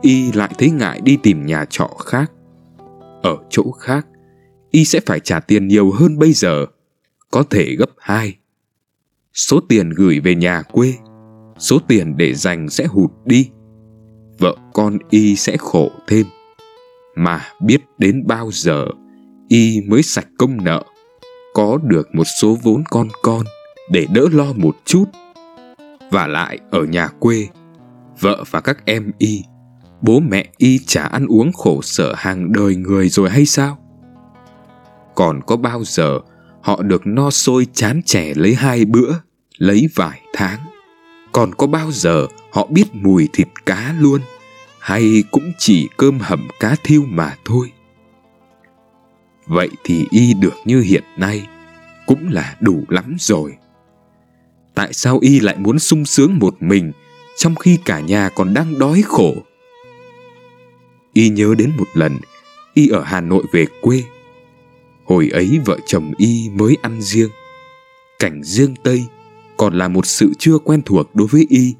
Y 0.02 0.32
lại 0.32 0.50
thấy 0.58 0.70
ngại 0.70 1.00
đi 1.04 1.18
tìm 1.22 1.46
nhà 1.46 1.64
trọ 1.70 1.86
khác. 1.86 2.32
Ở 3.22 3.36
chỗ 3.50 3.70
khác, 3.70 4.06
Y 4.70 4.84
sẽ 4.84 5.00
phải 5.06 5.20
trả 5.20 5.40
tiền 5.40 5.68
nhiều 5.68 5.90
hơn 5.90 6.18
bây 6.18 6.32
giờ, 6.32 6.66
Có 7.30 7.42
thể 7.50 7.74
gấp 7.78 7.90
hai. 7.98 8.36
Số 9.34 9.60
tiền 9.68 9.90
gửi 9.90 10.20
về 10.20 10.34
nhà 10.34 10.62
quê, 10.62 10.94
Số 11.58 11.78
tiền 11.88 12.16
để 12.16 12.34
dành 12.34 12.70
sẽ 12.70 12.84
hụt 12.84 13.10
đi. 13.24 13.50
Vợ 14.38 14.56
con 14.72 14.98
y 15.10 15.36
sẽ 15.36 15.56
khổ 15.56 15.90
thêm. 16.06 16.26
Mà 17.16 17.40
biết 17.60 17.80
đến 17.98 18.26
bao 18.26 18.50
giờ, 18.52 18.86
y 19.48 19.80
mới 19.80 20.02
sạch 20.02 20.28
công 20.38 20.64
nợ. 20.64 20.84
Có 21.54 21.78
được 21.82 22.14
một 22.14 22.26
số 22.40 22.58
vốn 22.62 22.84
con 22.90 23.08
con 23.22 23.46
để 23.90 24.06
đỡ 24.14 24.28
lo 24.32 24.52
một 24.56 24.76
chút. 24.84 25.04
Và 26.10 26.26
lại 26.26 26.58
ở 26.70 26.84
nhà 26.84 27.08
quê 27.08 27.48
vợ 28.20 28.44
và 28.50 28.60
các 28.60 28.86
em 28.86 29.12
y. 29.18 29.42
Bố 30.02 30.20
mẹ 30.20 30.46
y 30.56 30.78
chả 30.78 31.02
ăn 31.02 31.26
uống 31.26 31.52
khổ 31.52 31.82
sở 31.82 32.14
hàng 32.16 32.52
đời 32.52 32.76
người 32.76 33.08
rồi 33.08 33.30
hay 33.30 33.46
sao? 33.46 33.78
Còn 35.14 35.40
có 35.46 35.56
bao 35.56 35.84
giờ 35.84 36.18
họ 36.62 36.82
được 36.82 37.06
no 37.06 37.30
sôi 37.30 37.66
chán 37.72 38.02
trẻ 38.06 38.32
lấy 38.36 38.54
hai 38.54 38.84
bữa, 38.84 39.14
lấy 39.58 39.88
vài 39.94 40.20
tháng? 40.34 40.60
Còn 41.32 41.54
có 41.54 41.66
bao 41.66 41.92
giờ 41.92 42.26
họ 42.52 42.66
biết 42.70 42.94
mùi 42.94 43.28
thịt 43.32 43.48
cá 43.66 43.94
luôn, 43.98 44.20
hay 44.78 45.24
cũng 45.30 45.52
chỉ 45.58 45.88
cơm 45.96 46.18
hầm 46.18 46.48
cá 46.60 46.76
thiêu 46.84 47.04
mà 47.08 47.36
thôi? 47.44 47.72
Vậy 49.46 49.68
thì 49.84 50.06
y 50.10 50.34
được 50.34 50.54
như 50.64 50.80
hiện 50.80 51.04
nay, 51.16 51.48
cũng 52.06 52.28
là 52.30 52.56
đủ 52.60 52.84
lắm 52.88 53.16
rồi. 53.18 53.56
Tại 54.74 54.92
sao 54.92 55.18
y 55.20 55.40
lại 55.40 55.56
muốn 55.58 55.78
sung 55.78 56.04
sướng 56.04 56.38
một 56.38 56.54
mình 56.60 56.92
trong 57.36 57.54
khi 57.54 57.78
cả 57.84 58.00
nhà 58.00 58.28
còn 58.28 58.54
đang 58.54 58.78
đói 58.78 59.02
khổ. 59.06 59.34
Y 61.12 61.28
nhớ 61.28 61.54
đến 61.58 61.72
một 61.76 61.88
lần, 61.94 62.18
y 62.74 62.88
ở 62.88 63.02
hà 63.02 63.20
nội 63.20 63.44
về 63.52 63.66
quê. 63.80 64.02
Hồi 65.04 65.28
ấy 65.32 65.60
vợ 65.64 65.78
chồng 65.86 66.12
y 66.18 66.48
mới 66.54 66.76
ăn 66.82 67.02
riêng. 67.02 67.30
Cảnh 68.18 68.42
riêng 68.42 68.74
tây 68.82 69.04
còn 69.56 69.74
là 69.74 69.88
một 69.88 70.06
sự 70.06 70.32
chưa 70.38 70.58
quen 70.58 70.82
thuộc 70.82 71.14
đối 71.14 71.26
với 71.26 71.46
y. 71.48 71.74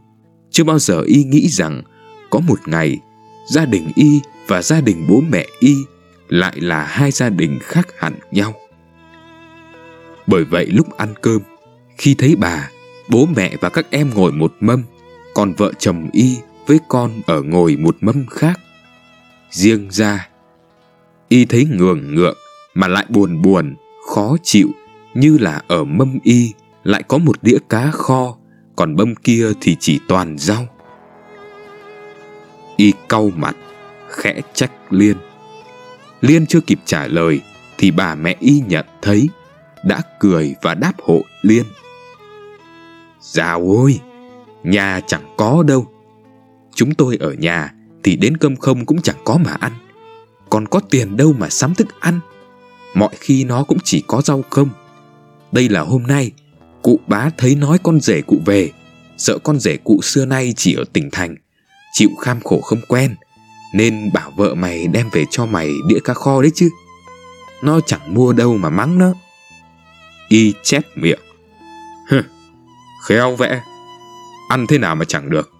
Chưa 0.50 0.64
bao 0.64 0.78
giờ 0.78 1.00
y 1.00 1.24
nghĩ 1.24 1.48
rằng 1.48 1.82
có 2.30 2.40
một 2.40 2.68
ngày, 2.68 2.98
gia 3.48 3.64
đình 3.64 3.92
y 3.94 4.20
và 4.46 4.62
gia 4.62 4.80
đình 4.80 5.06
bố 5.08 5.20
mẹ 5.30 5.46
y 5.58 5.76
lại 6.28 6.60
là 6.60 6.84
hai 6.84 7.10
gia 7.10 7.28
đình 7.28 7.58
khác 7.62 7.88
hẳn 7.98 8.14
nhau. 8.30 8.54
Bởi 10.26 10.44
vậy 10.44 10.66
lúc 10.66 10.96
ăn 10.96 11.14
cơm, 11.22 11.42
khi 11.98 12.14
thấy 12.14 12.36
bà, 12.36 12.70
bố 13.08 13.26
mẹ 13.36 13.56
và 13.60 13.68
các 13.68 13.86
em 13.90 14.10
ngồi 14.14 14.32
một 14.32 14.54
mâm 14.60 14.82
còn 15.34 15.52
vợ 15.52 15.72
chồng 15.78 16.08
y 16.12 16.38
với 16.66 16.80
con 16.88 17.10
ở 17.26 17.42
ngồi 17.42 17.76
một 17.76 17.96
mâm 18.00 18.26
khác. 18.26 18.60
Riêng 19.50 19.88
ra, 19.90 20.28
y 21.28 21.44
thấy 21.44 21.64
ngường 21.64 22.14
ngượng 22.14 22.36
mà 22.74 22.88
lại 22.88 23.06
buồn 23.08 23.42
buồn, 23.42 23.74
khó 24.08 24.36
chịu, 24.42 24.70
như 25.14 25.38
là 25.38 25.62
ở 25.68 25.84
mâm 25.84 26.18
y 26.22 26.52
lại 26.84 27.02
có 27.02 27.18
một 27.18 27.42
đĩa 27.42 27.58
cá 27.68 27.90
kho, 27.90 28.36
còn 28.76 28.96
mâm 28.96 29.14
kia 29.14 29.46
thì 29.60 29.76
chỉ 29.80 30.00
toàn 30.08 30.38
rau. 30.38 30.66
Y 32.76 32.92
cau 33.08 33.30
mặt, 33.36 33.56
khẽ 34.08 34.40
trách 34.54 34.72
liên. 34.90 35.16
Liên 36.20 36.46
chưa 36.46 36.60
kịp 36.60 36.80
trả 36.84 37.06
lời 37.06 37.40
thì 37.78 37.90
bà 37.90 38.14
mẹ 38.14 38.36
y 38.40 38.62
nhận 38.68 38.86
thấy, 39.02 39.28
đã 39.84 40.02
cười 40.20 40.54
và 40.62 40.74
đáp 40.74 40.92
hộ 40.98 41.22
liên. 41.42 41.64
Dào 43.20 43.60
ôi 43.60 44.00
nhà 44.64 45.00
chẳng 45.06 45.34
có 45.36 45.62
đâu. 45.62 45.86
Chúng 46.74 46.94
tôi 46.94 47.16
ở 47.20 47.32
nhà 47.32 47.74
thì 48.02 48.16
đến 48.16 48.36
cơm 48.36 48.56
không 48.56 48.86
cũng 48.86 49.02
chẳng 49.02 49.16
có 49.24 49.38
mà 49.44 49.52
ăn. 49.52 49.72
Còn 50.50 50.68
có 50.68 50.80
tiền 50.90 51.16
đâu 51.16 51.34
mà 51.38 51.48
sắm 51.48 51.74
thức 51.74 52.00
ăn. 52.00 52.20
Mọi 52.94 53.10
khi 53.20 53.44
nó 53.44 53.64
cũng 53.64 53.78
chỉ 53.84 54.02
có 54.06 54.22
rau 54.22 54.42
không. 54.50 54.68
Đây 55.52 55.68
là 55.68 55.80
hôm 55.80 56.02
nay, 56.02 56.30
cụ 56.82 57.00
bá 57.06 57.30
thấy 57.38 57.54
nói 57.54 57.78
con 57.82 58.00
rể 58.00 58.20
cụ 58.20 58.40
về. 58.46 58.70
Sợ 59.16 59.38
con 59.38 59.58
rể 59.58 59.76
cụ 59.76 60.00
xưa 60.02 60.24
nay 60.24 60.54
chỉ 60.56 60.74
ở 60.74 60.84
tỉnh 60.92 61.08
thành, 61.12 61.36
chịu 61.92 62.10
kham 62.20 62.40
khổ 62.40 62.60
không 62.60 62.80
quen, 62.88 63.14
nên 63.74 64.10
bảo 64.12 64.32
vợ 64.36 64.54
mày 64.54 64.86
đem 64.86 65.08
về 65.12 65.24
cho 65.30 65.46
mày 65.46 65.70
đĩa 65.88 65.98
cá 66.04 66.14
kho 66.14 66.42
đấy 66.42 66.50
chứ. 66.54 66.68
Nó 67.62 67.80
chẳng 67.80 68.14
mua 68.14 68.32
đâu 68.32 68.56
mà 68.56 68.70
mắng 68.70 68.98
nó. 68.98 69.12
Y 70.28 70.54
chép 70.62 70.82
miệng. 70.94 71.20
Hừ, 72.08 72.22
khéo 73.06 73.36
vẽ 73.36 73.62
ăn 74.52 74.66
thế 74.66 74.78
nào 74.78 74.94
mà 74.94 75.04
chẳng 75.04 75.30
được. 75.30 75.50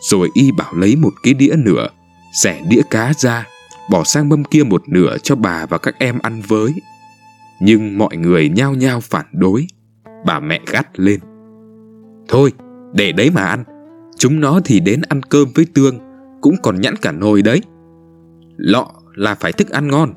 Rồi 0.00 0.28
y 0.34 0.50
bảo 0.52 0.74
lấy 0.74 0.96
một 0.96 1.12
cái 1.22 1.34
đĩa 1.34 1.54
nửa, 1.58 1.88
xẻ 2.32 2.62
đĩa 2.68 2.82
cá 2.90 3.12
ra, 3.16 3.46
bỏ 3.90 4.04
sang 4.04 4.28
mâm 4.28 4.44
kia 4.44 4.62
một 4.62 4.82
nửa 4.88 5.16
cho 5.18 5.36
bà 5.36 5.66
và 5.66 5.78
các 5.78 5.94
em 5.98 6.18
ăn 6.22 6.42
với. 6.48 6.72
Nhưng 7.60 7.98
mọi 7.98 8.16
người 8.16 8.48
nhao 8.48 8.74
nhao 8.74 9.00
phản 9.00 9.26
đối, 9.32 9.66
bà 10.26 10.40
mẹ 10.40 10.60
gắt 10.70 11.00
lên. 11.00 11.20
Thôi, 12.28 12.52
để 12.92 13.12
đấy 13.12 13.30
mà 13.30 13.42
ăn, 13.42 13.64
Chúng 14.16 14.40
nó 14.40 14.60
thì 14.64 14.80
đến 14.80 15.00
ăn 15.08 15.22
cơm 15.22 15.48
với 15.54 15.66
tương, 15.74 15.98
Cũng 16.40 16.54
còn 16.62 16.80
nhẵn 16.80 16.96
cả 16.96 17.12
nồi 17.12 17.42
đấy. 17.42 17.60
Lọ 18.56 18.90
là 19.14 19.34
phải 19.34 19.52
thức 19.52 19.70
ăn 19.70 19.88
ngon. 19.88 20.12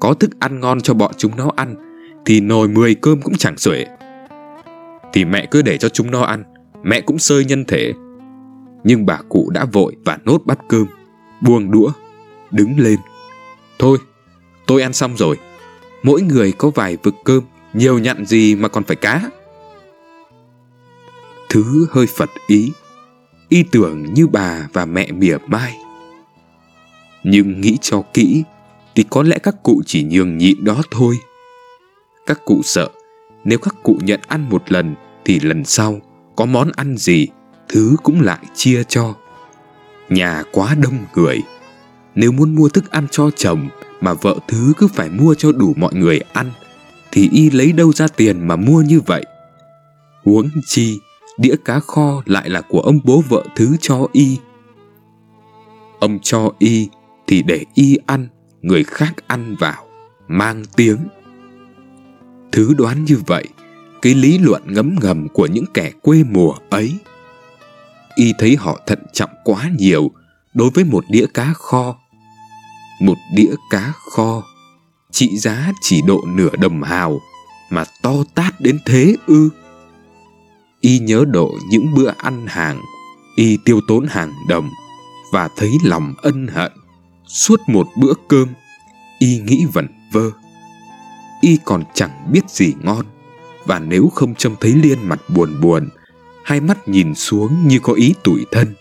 Có 0.00 0.14
thức 0.14 0.30
ăn 0.40 0.60
ngon 0.60 0.80
cho 0.80 0.94
bọn 0.94 1.12
chúng 1.16 1.36
nó 1.36 1.50
ăn, 1.56 1.74
Thì 2.26 2.40
nồi 2.40 2.68
10 2.68 2.94
cơm 2.94 3.22
cũng 3.22 3.34
chẳng 3.38 3.58
xuể. 3.58 3.86
Thì 5.16 5.24
mẹ 5.24 5.46
cứ 5.50 5.62
để 5.62 5.78
cho 5.78 5.88
chúng 5.88 6.10
nó 6.10 6.22
ăn. 6.22 6.44
Mẹ 6.82 7.00
cũng 7.00 7.18
sơi 7.18 7.44
nhân 7.44 7.64
thể. 7.64 7.92
Nhưng 8.84 9.06
bà 9.06 9.18
cụ 9.28 9.50
đã 9.50 9.64
vội 9.64 9.96
và 10.04 10.18
nốt 10.24 10.42
bát 10.44 10.58
cơm, 10.68 10.86
Buông 11.40 11.70
đũa, 11.70 11.92
Đứng 12.50 12.78
lên. 12.78 12.98
Thôi, 13.78 13.98
tôi 14.66 14.82
ăn 14.82 14.92
xong 14.92 15.16
rồi. 15.16 15.36
Mỗi 16.02 16.22
người 16.22 16.52
có 16.52 16.70
vài 16.70 16.96
vực 17.02 17.14
cơm, 17.24 17.44
Nhiều 17.74 17.98
nhặn 17.98 18.24
gì 18.24 18.54
mà 18.54 18.68
còn 18.68 18.84
phải 18.84 18.96
cá. 18.96 19.30
Thứ 21.48 21.86
hơi 21.90 22.06
phật 22.06 22.30
ý. 22.46 22.72
Y 23.48 23.62
tưởng 23.72 24.14
như 24.14 24.26
bà 24.26 24.68
và 24.72 24.84
mẹ 24.84 25.12
mỉa 25.12 25.36
mai. 25.46 25.76
Nhưng 27.24 27.60
nghĩ 27.60 27.78
cho 27.80 28.02
kỹ, 28.14 28.42
thì 28.94 29.04
có 29.10 29.22
lẽ 29.22 29.38
các 29.38 29.62
cụ 29.62 29.82
chỉ 29.86 30.04
nhường 30.04 30.38
nhịn 30.38 30.64
đó 30.64 30.82
thôi. 30.90 31.18
Các 32.26 32.40
cụ 32.44 32.60
sợ, 32.64 32.88
nếu 33.44 33.58
các 33.58 33.74
cụ 33.82 33.98
nhận 34.02 34.20
ăn 34.26 34.48
một 34.50 34.72
lần 34.72 34.94
thì 35.26 35.40
lần 35.40 35.64
sau 35.64 36.00
có 36.36 36.44
món 36.44 36.70
ăn 36.76 36.96
gì 36.96 37.26
thứ 37.68 37.96
cũng 38.02 38.20
lại 38.20 38.44
chia 38.54 38.82
cho 38.84 39.14
nhà 40.08 40.42
quá 40.52 40.74
đông 40.82 40.98
người 41.14 41.42
nếu 42.14 42.32
muốn 42.32 42.54
mua 42.54 42.68
thức 42.68 42.90
ăn 42.90 43.06
cho 43.10 43.30
chồng 43.30 43.68
mà 44.00 44.14
vợ 44.14 44.36
thứ 44.48 44.72
cứ 44.76 44.88
phải 44.88 45.10
mua 45.10 45.34
cho 45.34 45.52
đủ 45.52 45.74
mọi 45.76 45.94
người 45.94 46.20
ăn 46.32 46.50
thì 47.12 47.28
y 47.32 47.50
lấy 47.50 47.72
đâu 47.72 47.92
ra 47.92 48.08
tiền 48.08 48.48
mà 48.48 48.56
mua 48.56 48.82
như 48.82 49.00
vậy 49.00 49.24
huống 50.24 50.48
chi 50.66 50.98
đĩa 51.38 51.54
cá 51.64 51.80
kho 51.80 52.22
lại 52.26 52.50
là 52.50 52.60
của 52.60 52.80
ông 52.80 53.00
bố 53.04 53.22
vợ 53.28 53.44
Thứ 53.56 53.76
cho 53.80 54.06
y. 54.12 54.38
Ông 55.98 56.18
cho 56.22 56.52
y 56.58 56.88
thì 57.26 57.42
để 57.42 57.64
y 57.74 57.96
ăn, 58.06 58.28
người 58.62 58.84
khác 58.84 59.14
ăn 59.26 59.56
vào, 59.58 59.86
mang 60.28 60.62
tiếng. 60.76 60.98
Thứ 62.52 62.74
đoán 62.78 63.04
như 63.04 63.18
vậy, 63.26 63.44
cái 64.02 64.14
lý 64.14 64.38
luận 64.38 64.62
ngấm 64.66 64.96
ngầm 65.02 65.28
của 65.28 65.46
những 65.46 65.64
kẻ 65.74 65.92
quê 66.02 66.22
mùa 66.30 66.54
ấy. 66.70 66.98
Y 68.14 68.32
thấy 68.38 68.56
họ 68.56 68.80
thận 68.86 68.98
trọng 69.12 69.30
quá 69.44 69.70
nhiều 69.78 70.10
đối 70.54 70.70
với 70.70 70.84
một 70.84 71.04
đĩa 71.08 71.26
cá 71.34 71.52
kho. 71.52 71.96
Một 73.00 73.16
đĩa 73.34 73.54
cá 73.70 73.92
kho, 74.10 74.42
trị 75.10 75.38
giá 75.38 75.72
chỉ 75.80 76.02
độ 76.02 76.24
nửa 76.26 76.56
đồng 76.60 76.82
hào, 76.82 77.20
mà 77.70 77.84
to 78.02 78.14
tát 78.34 78.60
đến 78.60 78.78
thế 78.86 79.16
ư. 79.26 79.50
Y 80.80 80.98
nhớ 80.98 81.24
độ 81.28 81.54
những 81.70 81.94
bữa 81.94 82.12
ăn 82.16 82.46
hàng, 82.46 82.80
Y 83.36 83.58
tiêu 83.64 83.80
tốn 83.88 84.06
hàng 84.06 84.32
đồng, 84.48 84.70
và 85.32 85.48
thấy 85.56 85.72
lòng 85.84 86.14
ân 86.22 86.48
hận. 86.48 86.72
Suốt 87.26 87.60
một 87.66 87.88
bữa 87.96 88.12
cơm, 88.28 88.48
Y 89.18 89.38
nghĩ 89.38 89.66
vẩn 89.72 89.88
vơ. 90.12 90.30
Y 91.40 91.58
còn 91.64 91.82
chẳng 91.94 92.32
biết 92.32 92.50
gì 92.50 92.74
ngon, 92.82 93.06
và 93.66 93.78
nếu 93.78 94.08
không 94.08 94.34
trông 94.34 94.54
thấy 94.60 94.72
Liên 94.72 94.98
mặt 95.08 95.20
buồn 95.28 95.60
buồn, 95.60 95.88
hai 96.44 96.60
mắt 96.60 96.88
nhìn 96.88 97.14
xuống 97.14 97.68
như 97.68 97.78
có 97.82 97.92
ý 97.92 98.14
tủi 98.24 98.46
thân, 98.52 98.74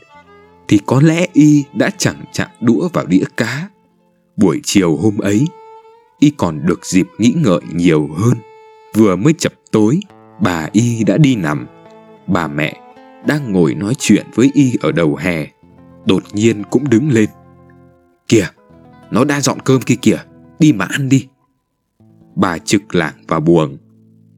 thì 0.68 0.80
có 0.86 1.02
lẽ 1.02 1.28
Y 1.34 1.64
đã 1.74 1.90
chẳng 1.98 2.26
chạm 2.32 2.50
đũa 2.62 2.90
vào 2.94 3.06
đĩa 3.06 3.24
cá. 3.38 3.70
Buổi 4.38 4.62
chiều 4.64 4.96
hôm 4.96 5.18
ấy, 5.18 5.48
Y 6.20 6.30
còn 6.38 6.66
được 6.66 6.86
dịp 6.86 7.08
nghĩ 7.18 7.34
ngợi 7.36 7.62
nhiều 7.74 8.10
hơn. 8.18 8.38
Vừa 8.94 9.16
mới 9.16 9.34
chập 9.34 9.54
tối, 9.72 10.00
bà 10.42 10.70
Y 10.72 11.04
đã 11.04 11.18
đi 11.18 11.36
nằm. 11.36 11.68
Bà 12.28 12.48
mẹ 12.48 12.82
đang 13.28 13.52
ngồi 13.52 13.74
nói 13.74 13.94
chuyện 14.00 14.26
với 14.36 14.52
Y 14.54 14.74
ở 14.82 14.92
đầu 14.92 15.16
hè, 15.16 15.48
đột 16.06 16.24
nhiên 16.34 16.64
cũng 16.70 16.90
đứng 16.90 17.12
lên. 17.12 17.30
Kìa, 18.28 18.48
nó 19.12 19.24
đã 19.24 19.42
dọn 19.42 19.60
cơm 19.60 19.82
kia 19.82 19.96
kìa, 20.02 20.18
đi 20.60 20.74
mà 20.74 20.86
ăn 20.86 21.10
đi. 21.10 21.28
Bà 22.36 22.58
trực 22.58 22.96
lảng 22.96 23.14
vào 23.28 23.40
buồng, 23.40 23.78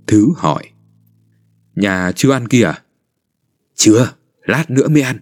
Thứ 0.07 0.33
hỏi. 0.37 0.63
Nhà 1.75 2.11
chưa 2.15 2.31
ăn 2.31 2.47
kìa? 2.47 2.63
À? 2.63 2.81
Chưa, 3.75 4.11
lát 4.45 4.69
nữa 4.69 4.87
mới 4.87 5.01
ăn. 5.01 5.17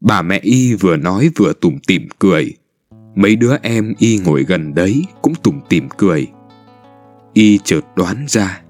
Bà 0.00 0.22
mẹ 0.22 0.38
Y 0.42 0.74
vừa 0.74 0.96
nói 0.96 1.30
vừa 1.36 1.52
tủm 1.52 1.78
tỉm 1.86 2.08
cười. 2.18 2.56
Mấy 3.14 3.36
đứa 3.36 3.56
em 3.62 3.94
Y 3.98 4.18
ngồi 4.18 4.44
gần 4.44 4.74
đấy 4.74 5.04
cũng 5.22 5.34
tủm 5.34 5.60
tỉm 5.68 5.88
cười. 5.96 6.28
Y 7.32 7.58
chợt 7.64 7.80
đoán 7.96 8.24
ra 8.28 8.62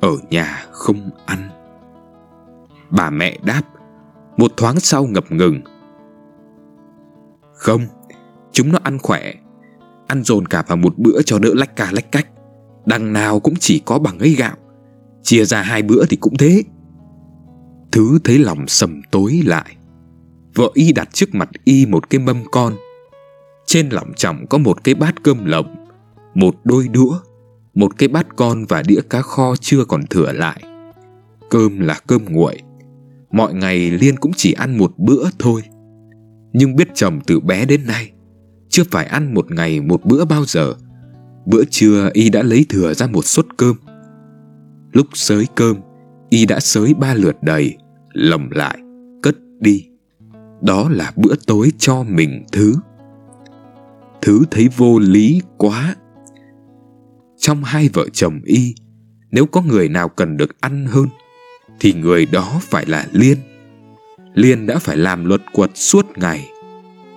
Ở 0.00 0.16
nhà 0.30 0.64
không 0.72 1.10
ăn 1.26 1.48
Bà 2.90 3.10
mẹ 3.10 3.38
đáp 3.44 3.62
Một 4.36 4.52
thoáng 4.56 4.80
sau 4.80 5.06
ngập 5.06 5.32
ngừng 5.32 5.60
Không 7.54 7.86
Chúng 8.52 8.72
nó 8.72 8.78
ăn 8.82 8.98
khỏe 8.98 9.34
Ăn 10.06 10.22
dồn 10.22 10.46
cả 10.46 10.64
vào 10.68 10.76
một 10.76 10.98
bữa 10.98 11.22
cho 11.22 11.38
đỡ 11.38 11.50
lách 11.54 11.76
ca 11.76 11.92
lách 11.92 12.12
cách 12.12 12.28
Đằng 12.86 13.12
nào 13.12 13.40
cũng 13.40 13.54
chỉ 13.60 13.82
có 13.84 13.98
bằng 13.98 14.18
ấy 14.18 14.34
gạo. 14.34 14.56
Chia 15.22 15.44
ra 15.44 15.62
hai 15.62 15.82
bữa 15.82 16.06
thì 16.06 16.16
cũng 16.16 16.36
thế. 16.36 16.62
Thứ 17.92 18.18
thấy 18.24 18.38
lòng 18.38 18.68
sầm 18.68 19.02
tối 19.10 19.40
lại. 19.46 19.76
Vợ 20.54 20.70
y 20.74 20.92
đặt 20.92 21.08
trước 21.12 21.34
mặt 21.34 21.48
y 21.64 21.86
một 21.86 22.10
cái 22.10 22.18
mâm 22.18 22.36
con. 22.52 22.74
Trên 23.66 23.88
lòng 23.88 24.12
trọng 24.16 24.46
có 24.46 24.58
một 24.58 24.84
cái 24.84 24.94
bát 24.94 25.22
cơm 25.22 25.44
lộng 25.44 25.86
Một 26.34 26.54
đôi 26.64 26.88
đũa, 26.88 27.18
Một 27.74 27.98
cái 27.98 28.08
bát 28.08 28.26
con 28.36 28.64
và 28.68 28.82
đĩa 28.82 29.00
cá 29.10 29.22
kho 29.22 29.56
chưa 29.60 29.84
còn 29.84 30.06
thừa 30.06 30.32
lại. 30.32 30.62
Cơm 31.50 31.80
là 31.80 32.00
cơm 32.06 32.24
nguội. 32.24 32.58
Mọi 33.30 33.54
ngày 33.54 33.90
Liên 33.90 34.16
cũng 34.16 34.32
chỉ 34.36 34.52
ăn 34.52 34.78
một 34.78 34.92
bữa 34.98 35.28
thôi. 35.38 35.62
Nhưng 36.52 36.76
biết 36.76 36.88
chồng 36.94 37.20
từ 37.26 37.40
bé 37.40 37.64
đến 37.64 37.86
nay, 37.86 38.12
Chưa 38.68 38.82
phải 38.90 39.06
ăn 39.06 39.34
một 39.34 39.50
ngày 39.50 39.80
một 39.80 40.04
bữa 40.04 40.24
bao 40.24 40.44
giờ. 40.44 40.74
Bữa 41.46 41.64
trưa 41.70 42.10
y 42.12 42.30
đã 42.30 42.42
lấy 42.42 42.66
thừa 42.68 42.94
ra 42.94 43.06
một 43.06 43.24
suất 43.24 43.46
cơm. 43.56 43.76
Lúc 44.92 45.06
sới 45.12 45.46
cơm, 45.54 45.76
Y 46.30 46.46
đã 46.46 46.60
sới 46.60 46.94
ba 46.94 47.14
lượt 47.14 47.36
đầy, 47.42 47.76
lầm 48.12 48.50
lại, 48.50 48.78
Cất 49.22 49.36
đi. 49.60 49.86
Đó 50.62 50.88
là 50.88 51.12
bữa 51.16 51.34
tối 51.46 51.72
cho 51.78 52.02
mình 52.02 52.44
Thứ. 52.52 52.74
Thứ 54.22 54.42
thấy 54.50 54.68
vô 54.76 54.98
lý 54.98 55.42
quá. 55.56 55.96
Trong 57.38 57.64
hai 57.64 57.88
vợ 57.88 58.06
chồng 58.12 58.40
Y, 58.44 58.74
Nếu 59.30 59.46
có 59.46 59.62
người 59.62 59.88
nào 59.88 60.08
cần 60.08 60.36
được 60.36 60.60
ăn 60.60 60.86
hơn, 60.86 61.06
Thì 61.80 61.92
người 61.92 62.26
đó 62.26 62.60
phải 62.62 62.86
là 62.86 63.06
Liên. 63.12 63.38
Liên 64.34 64.66
đã 64.66 64.78
phải 64.78 64.96
làm 64.96 65.24
luật 65.24 65.42
quật 65.52 65.70
suốt 65.74 66.06
ngày, 66.16 66.50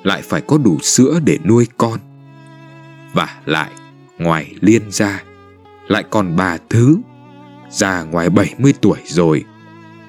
Lại 0.03 0.21
phải 0.21 0.41
có 0.41 0.57
đủ 0.57 0.79
sữa 0.81 1.19
để 1.25 1.37
nuôi 1.45 1.67
con. 1.77 1.99
Và 3.13 3.41
lại 3.45 3.71
ngoài 4.19 4.53
Liên 4.61 4.91
ra 4.91 5.23
Lại 5.87 6.03
còn 6.09 6.35
bà 6.35 6.57
Thứ, 6.69 6.97
Già 7.69 8.03
ngoài 8.03 8.29
70 8.29 8.73
tuổi 8.81 8.97
rồi, 9.05 9.43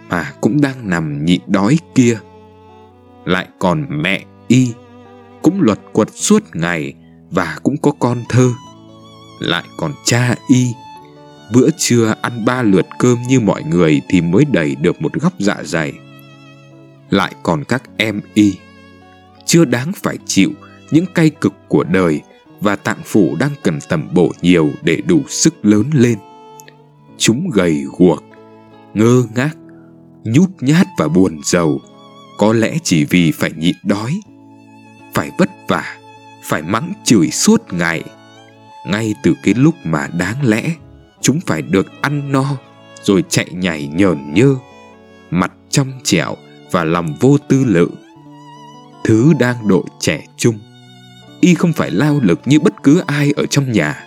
Mà 0.09 0.33
cũng 0.41 0.61
đang 0.61 0.91
nằm 0.91 1.25
nhịn 1.25 1.41
đói 1.47 1.79
kia. 1.95 2.19
Lại 3.25 3.49
còn 3.59 3.87
mẹ 4.03 4.25
y, 4.49 4.73
Cũng 5.43 5.61
luật 5.61 5.79
quật 5.93 6.09
suốt 6.15 6.43
ngày 6.53 6.95
Và 7.31 7.59
cũng 7.63 7.77
có 7.77 7.93
con 7.99 8.23
thơ. 8.29 8.51
Lại 9.41 9.65
còn 9.77 9.93
cha 10.05 10.35
y, 10.49 10.67
Bữa 11.55 11.69
trưa 11.79 12.15
ăn 12.23 12.45
ba 12.45 12.63
lượt 12.63 12.87
cơm 12.99 13.19
như 13.29 13.41
mọi 13.41 13.63
người 13.63 14.01
Thì 14.09 14.21
mới 14.21 14.45
đầy 14.53 14.75
được 14.75 15.03
một 15.03 15.13
góc 15.13 15.33
dạ 15.39 15.57
dày. 15.65 15.93
Lại 17.11 17.35
còn 17.43 17.65
các 17.65 17.83
em 17.97 18.21
y, 18.35 18.55
Chưa 19.47 19.65
đáng 19.65 19.93
phải 19.93 20.19
chịu 20.27 20.51
Những 20.91 21.07
cay 21.15 21.31
cực 21.31 21.53
của 21.69 21.85
đời 21.85 22.21
và 22.61 22.77
tạng 22.77 23.01
phủ 23.05 23.37
đang 23.41 23.51
cần 23.63 23.79
tầm 23.89 24.09
bổ 24.15 24.33
nhiều 24.43 24.71
để 24.83 24.97
đủ 25.07 25.23
sức 25.29 25.55
lớn 25.63 25.91
lên. 25.93 26.19
Chúng 27.19 27.51
gầy 27.51 27.85
guộc, 27.99 28.25
ngơ 28.95 29.25
ngác, 29.35 29.57
nhút 30.25 30.51
nhát 30.61 30.87
và 30.99 31.09
buồn 31.09 31.41
giàu, 31.45 31.79
có 32.39 32.53
lẽ 32.53 32.79
chỉ 32.83 33.05
vì 33.05 33.33
phải 33.33 33.51
nhịn 33.57 33.77
đói, 33.85 34.21
phải 35.15 35.31
vất 35.39 35.51
vả, 35.69 35.97
phải 36.45 36.63
mắng 36.63 36.93
chửi 37.05 37.31
suốt 37.31 37.63
ngày. 37.73 38.03
Ngay 38.87 39.15
từ 39.23 39.35
cái 39.43 39.55
lúc 39.55 39.75
mà 39.85 40.09
đáng 40.19 40.37
lẽ 40.43 40.75
chúng 41.21 41.41
phải 41.47 41.63
được 41.63 41.87
ăn 42.01 42.33
no 42.33 42.45
rồi 43.03 43.25
chạy 43.29 43.47
nhảy 43.53 43.87
nhờn 43.87 44.35
nhơ, 44.35 44.57
mặt 45.31 45.53
trong 45.71 45.93
trẻo 46.05 46.37
và 46.71 46.85
lòng 46.85 47.15
vô 47.21 47.39
tư 47.49 47.65
lự. 47.65 47.89
Thứ 49.05 49.33
đang 49.39 49.69
độ 49.69 49.85
trẻ 50.01 50.25
trung 50.37 50.59
y 51.41 51.55
không 51.55 51.73
phải 51.73 51.91
lao 51.91 52.21
lực 52.23 52.41
như 52.45 52.61
bất 52.61 52.83
cứ 52.83 53.03
ai 53.07 53.33
ở 53.37 53.47
trong 53.47 53.73
nhà. 53.73 54.05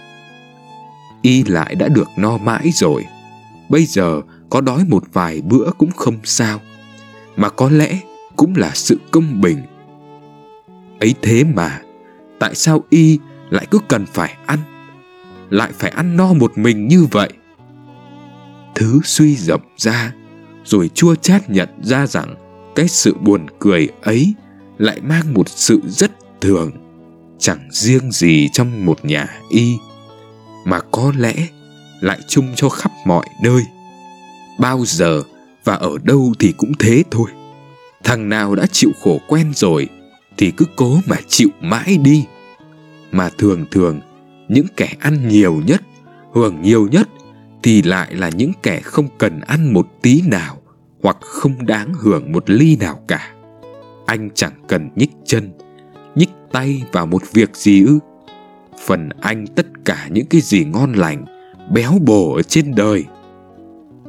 Y 1.22 1.44
lại 1.44 1.76
đã 1.76 1.88
được 1.88 2.08
no 2.18 2.38
mãi 2.38 2.72
rồi. 2.74 3.06
Bây 3.70 3.86
giờ 3.86 4.22
có 4.50 4.62
đói 4.62 4.86
một 4.88 5.04
vài 5.14 5.42
bữa 5.42 5.72
cũng 5.78 5.92
không 5.92 6.18
sao, 6.24 6.62
mà 7.36 7.50
có 7.50 7.70
lẽ 7.70 8.00
cũng 8.36 8.54
là 8.56 8.72
sự 8.74 9.00
công 9.12 9.42
bình. 9.42 9.62
Ấy 11.00 11.16
thế 11.22 11.44
mà, 11.44 11.82
tại 12.40 12.56
sao 12.56 12.84
y 12.90 13.20
lại 13.50 13.68
cứ 13.72 13.80
cần 13.88 14.06
phải 14.06 14.38
ăn, 14.46 14.60
lại 15.50 15.72
phải 15.74 15.92
ăn 15.92 16.18
no 16.18 16.34
một 16.34 16.58
mình 16.58 16.88
như 16.88 17.06
vậy? 17.12 17.30
Thứ 18.76 19.00
suy 19.04 19.36
rộng 19.36 19.62
ra, 19.78 20.14
rồi 20.66 20.90
chua 20.90 21.16
chát 21.16 21.50
nhận 21.50 21.70
ra 21.82 22.08
rằng 22.08 22.36
cái 22.76 22.88
sự 22.88 23.16
buồn 23.22 23.46
cười 23.60 23.90
ấy 24.02 24.34
lại 24.78 25.02
mang 25.02 25.34
một 25.34 25.50
sự 25.50 25.82
rất 25.88 26.12
thường 26.42 26.83
chẳng 27.44 27.68
riêng 27.72 28.12
gì 28.12 28.50
trong 28.54 28.86
một 28.86 29.06
nhà 29.06 29.28
y, 29.50 29.78
mà 30.66 30.80
có 30.92 31.12
lẽ 31.18 31.34
lại 32.02 32.20
chung 32.28 32.48
cho 32.56 32.70
khắp 32.70 32.92
mọi 33.06 33.26
nơi. 33.42 33.64
Bao 34.60 34.84
giờ 34.86 35.24
và 35.64 35.76
ở 35.76 35.98
đâu 36.04 36.34
thì 36.40 36.54
cũng 36.58 36.72
thế 36.80 37.04
thôi. 37.12 37.30
Thằng 38.04 38.30
nào 38.30 38.56
đã 38.56 38.66
chịu 38.72 38.92
khổ 39.04 39.20
quen 39.28 39.52
rồi 39.56 39.90
thì 40.38 40.52
cứ 40.52 40.66
cố 40.76 41.00
mà 41.06 41.18
chịu 41.28 41.50
mãi 41.62 41.98
đi. 41.98 42.26
Mà 43.12 43.30
thường 43.38 43.66
thường, 43.72 44.00
những 44.48 44.68
kẻ 44.78 44.94
ăn 45.00 45.28
nhiều 45.28 45.62
nhất, 45.66 45.82
hưởng 46.34 46.62
nhiều 46.62 46.88
nhất 46.92 47.10
thì 47.64 47.82
lại 47.82 48.16
là 48.16 48.30
những 48.30 48.52
kẻ 48.64 48.82
không 48.84 49.08
cần 49.18 49.40
ăn 49.40 49.74
một 49.74 49.88
tí 50.02 50.22
nào 50.22 50.62
hoặc 51.02 51.18
không 51.22 51.66
đáng 51.66 51.94
hưởng 51.94 52.32
một 52.32 52.50
ly 52.50 52.76
nào 52.76 53.00
cả. 53.08 53.34
Anh 54.06 54.30
chẳng 54.36 54.54
cần 54.68 54.90
nhích 54.96 55.12
chân 55.26 55.52
nhích 56.16 56.30
tay 56.52 56.84
vào 56.92 57.06
một 57.06 57.22
việc 57.34 57.56
gì 57.56 57.86
ư 57.86 58.00
phần 58.88 59.10
anh 59.22 59.48
tất 59.48 59.68
cả 59.86 60.08
những 60.12 60.26
cái 60.26 60.42
gì 60.42 60.66
ngon 60.66 60.94
lành, 60.94 61.26
béo 61.72 61.92
bổ 62.06 62.36
ở 62.36 62.42
trên 62.42 62.76
đời 62.76 63.06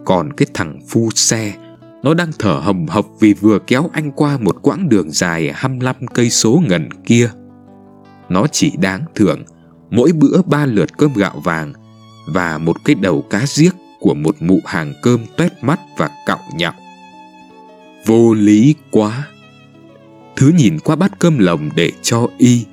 còn 0.04 0.32
cái 0.32 0.46
thằng 0.54 0.78
phu 0.88 1.10
xe, 1.14 1.54
nó 2.02 2.14
đang 2.14 2.30
thở 2.38 2.60
hầm 2.62 2.86
hập 2.88 3.04
vì 3.20 3.34
vừa 3.34 3.58
kéo 3.58 3.90
anh 3.92 4.12
qua 4.12 4.38
một 4.38 4.62
quãng 4.62 4.88
đường 4.88 5.10
dài 5.10 5.52
25 5.54 5.96
cây 6.14 6.30
số 6.30 6.62
ngần 6.68 6.88
kia. 7.04 7.30
Nó 8.28 8.46
chỉ 8.52 8.72
đáng 8.76 9.04
thưởng 9.14 9.44
mỗi 9.90 10.12
bữa 10.12 10.42
ba 10.42 10.66
lượt 10.66 10.98
cơm 10.98 11.14
gạo 11.14 11.40
vàng 11.44 11.72
và 12.26 12.58
một 12.58 12.76
cái 12.84 12.94
đầu 12.94 13.22
cá 13.30 13.44
giếc 13.58 13.74
của 14.00 14.14
một 14.14 14.36
mụ 14.40 14.60
hàng 14.64 14.92
cơm 15.02 15.20
tuét 15.36 15.52
mắt 15.62 15.80
và 15.96 16.10
cạo 16.26 16.40
nhạo. 16.54 16.72
Vô 18.06 18.34
lý 18.34 18.74
quá! 18.90 19.28
Thứ 20.36 20.52
nhìn 20.56 20.78
qua 20.78 20.96
bát 20.96 21.18
cơm 21.18 21.38
lồng 21.38 21.70
để 21.74 21.92
cho 22.02 22.28
y, 22.38 22.64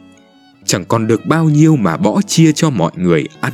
chẳng 0.66 0.86
còn 0.86 1.08
được 1.08 1.22
bao 1.26 1.50
nhiêu 1.50 1.76
mà 1.76 1.98
bỏ 1.98 2.22
chia 2.22 2.52
cho 2.52 2.70
mọi 2.70 2.92
người 2.96 3.28
ăn. 3.42 3.54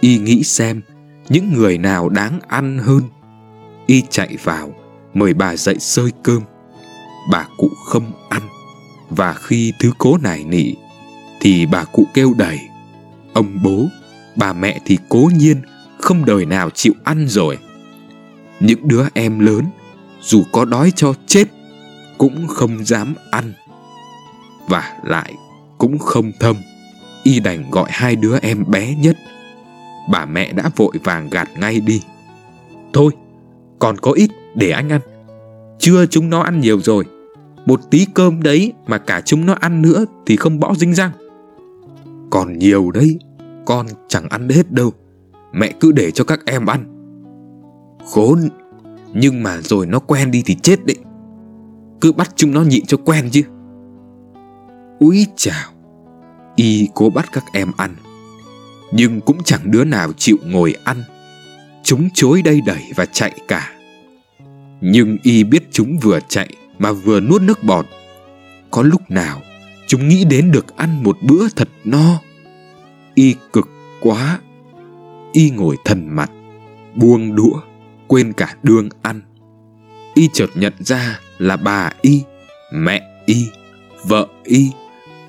Y 0.00 0.18
nghĩ 0.18 0.42
xem, 0.42 0.82
những 1.28 1.52
người 1.52 1.78
nào 1.78 2.08
đáng 2.08 2.40
ăn 2.48 2.78
hơn. 2.78 3.02
Y 3.86 4.02
chạy 4.10 4.36
vào, 4.44 4.74
mời 5.14 5.34
bà 5.34 5.56
dậy 5.56 5.76
sơi 5.78 6.12
cơm. 6.22 6.42
Bà 7.30 7.46
cụ 7.56 7.70
không 7.86 8.12
ăn, 8.28 8.42
và 9.10 9.32
khi 9.32 9.72
thứ 9.80 9.92
cố 9.98 10.18
nài 10.22 10.44
nỉ, 10.44 10.74
thì 11.40 11.66
bà 11.66 11.84
cụ 11.84 12.06
kêu 12.14 12.34
đầy. 12.38 12.58
Ông 13.32 13.58
bố, 13.62 13.86
bà 14.36 14.52
mẹ 14.52 14.80
thì 14.84 14.98
cố 15.08 15.30
nhiên 15.36 15.62
không 15.98 16.24
đời 16.24 16.46
nào 16.46 16.70
chịu 16.70 16.92
ăn 17.04 17.28
rồi. 17.28 17.58
Những 18.60 18.88
đứa 18.88 19.06
em 19.14 19.38
lớn, 19.38 19.64
dù 20.20 20.42
có 20.52 20.64
đói 20.64 20.92
cho 20.96 21.14
chết, 21.26 21.44
cũng 22.18 22.46
không 22.48 22.84
dám 22.84 23.14
ăn. 23.30 23.52
Và 24.68 24.98
lại 25.04 25.34
cũng 25.78 25.98
không 25.98 26.32
thâm, 26.40 26.56
y 27.22 27.40
đành 27.40 27.70
gọi 27.70 27.88
hai 27.92 28.16
đứa 28.16 28.38
em 28.38 28.64
bé 28.68 28.94
nhất. 28.94 29.16
Bà 30.10 30.26
mẹ 30.26 30.52
đã 30.52 30.70
vội 30.76 30.92
vàng 31.04 31.30
gạt 31.30 31.48
ngay 31.58 31.80
đi. 31.80 32.02
Thôi, 32.92 33.12
còn 33.78 33.98
có 33.98 34.12
ít 34.12 34.30
để 34.54 34.70
anh 34.70 34.88
ăn. 34.88 35.00
Chưa 35.78 36.06
chúng 36.06 36.30
nó 36.30 36.40
ăn 36.40 36.60
nhiều 36.60 36.80
rồi. 36.80 37.04
Một 37.66 37.80
tí 37.90 38.06
cơm 38.14 38.42
đấy 38.42 38.72
mà 38.86 38.98
cả 38.98 39.20
chúng 39.20 39.46
nó 39.46 39.54
ăn 39.60 39.82
nữa 39.82 40.04
thì 40.26 40.36
không 40.36 40.60
bỏ 40.60 40.74
dinh 40.74 40.94
răng. 40.94 41.10
Còn 42.30 42.58
nhiều 42.58 42.90
đấy, 42.90 43.18
con 43.64 43.86
chẳng 44.08 44.28
ăn 44.28 44.48
hết 44.48 44.72
đâu. 44.72 44.92
Mẹ 45.52 45.72
cứ 45.80 45.92
để 45.92 46.10
cho 46.10 46.24
các 46.24 46.40
em 46.46 46.66
ăn. 46.66 46.84
Khốn, 48.06 48.48
nhưng 49.14 49.42
mà 49.42 49.60
rồi 49.60 49.86
nó 49.86 49.98
quen 49.98 50.30
đi 50.30 50.42
thì 50.46 50.54
chết 50.54 50.86
đấy. 50.86 50.96
Cứ 52.04 52.12
bắt 52.12 52.30
chúng 52.36 52.52
nó 52.52 52.62
nhịn 52.62 52.86
cho 52.86 52.96
quen 53.04 53.28
chứ. 53.32 53.42
Úi 54.98 55.26
chào, 55.36 55.72
y 56.56 56.88
cố 56.94 57.10
bắt 57.10 57.28
các 57.32 57.44
em 57.52 57.72
ăn. 57.76 57.94
Nhưng 58.92 59.20
cũng 59.20 59.42
chẳng 59.44 59.70
đứa 59.70 59.84
nào 59.84 60.12
chịu 60.12 60.36
ngồi 60.44 60.74
ăn. 60.84 61.02
Chúng 61.82 62.08
chối 62.14 62.42
đây 62.42 62.60
đẩy 62.66 62.82
và 62.96 63.06
chạy 63.06 63.38
cả. 63.48 63.72
Nhưng 64.80 65.16
y 65.22 65.44
biết 65.44 65.68
chúng 65.70 65.98
vừa 65.98 66.18
chạy 66.28 66.48
Mà 66.78 66.92
vừa 66.92 67.20
nuốt 67.20 67.42
nước 67.42 67.64
bọt. 67.64 67.86
Có 68.70 68.82
lúc 68.82 69.10
nào 69.10 69.40
Chúng 69.86 70.08
nghĩ 70.08 70.24
đến 70.24 70.50
được 70.52 70.76
ăn 70.76 71.02
một 71.02 71.18
bữa 71.22 71.48
thật 71.48 71.68
no. 71.84 72.20
Y 73.14 73.34
cực 73.52 73.68
quá. 74.00 74.38
Y 75.32 75.50
ngồi 75.50 75.76
thần 75.84 76.08
mặt 76.08 76.30
Buông 76.94 77.36
đũa 77.36 77.60
Quên 78.06 78.32
cả 78.32 78.56
đương 78.62 78.88
ăn. 79.02 79.20
Y 80.14 80.28
chợt 80.32 80.50
nhận 80.54 80.72
ra 80.78 81.20
là 81.38 81.56
bà 81.56 81.90
Y, 82.02 82.22
Mẹ 82.72 83.22
Y, 83.26 83.46
Vợ 84.04 84.26
Y 84.44 84.72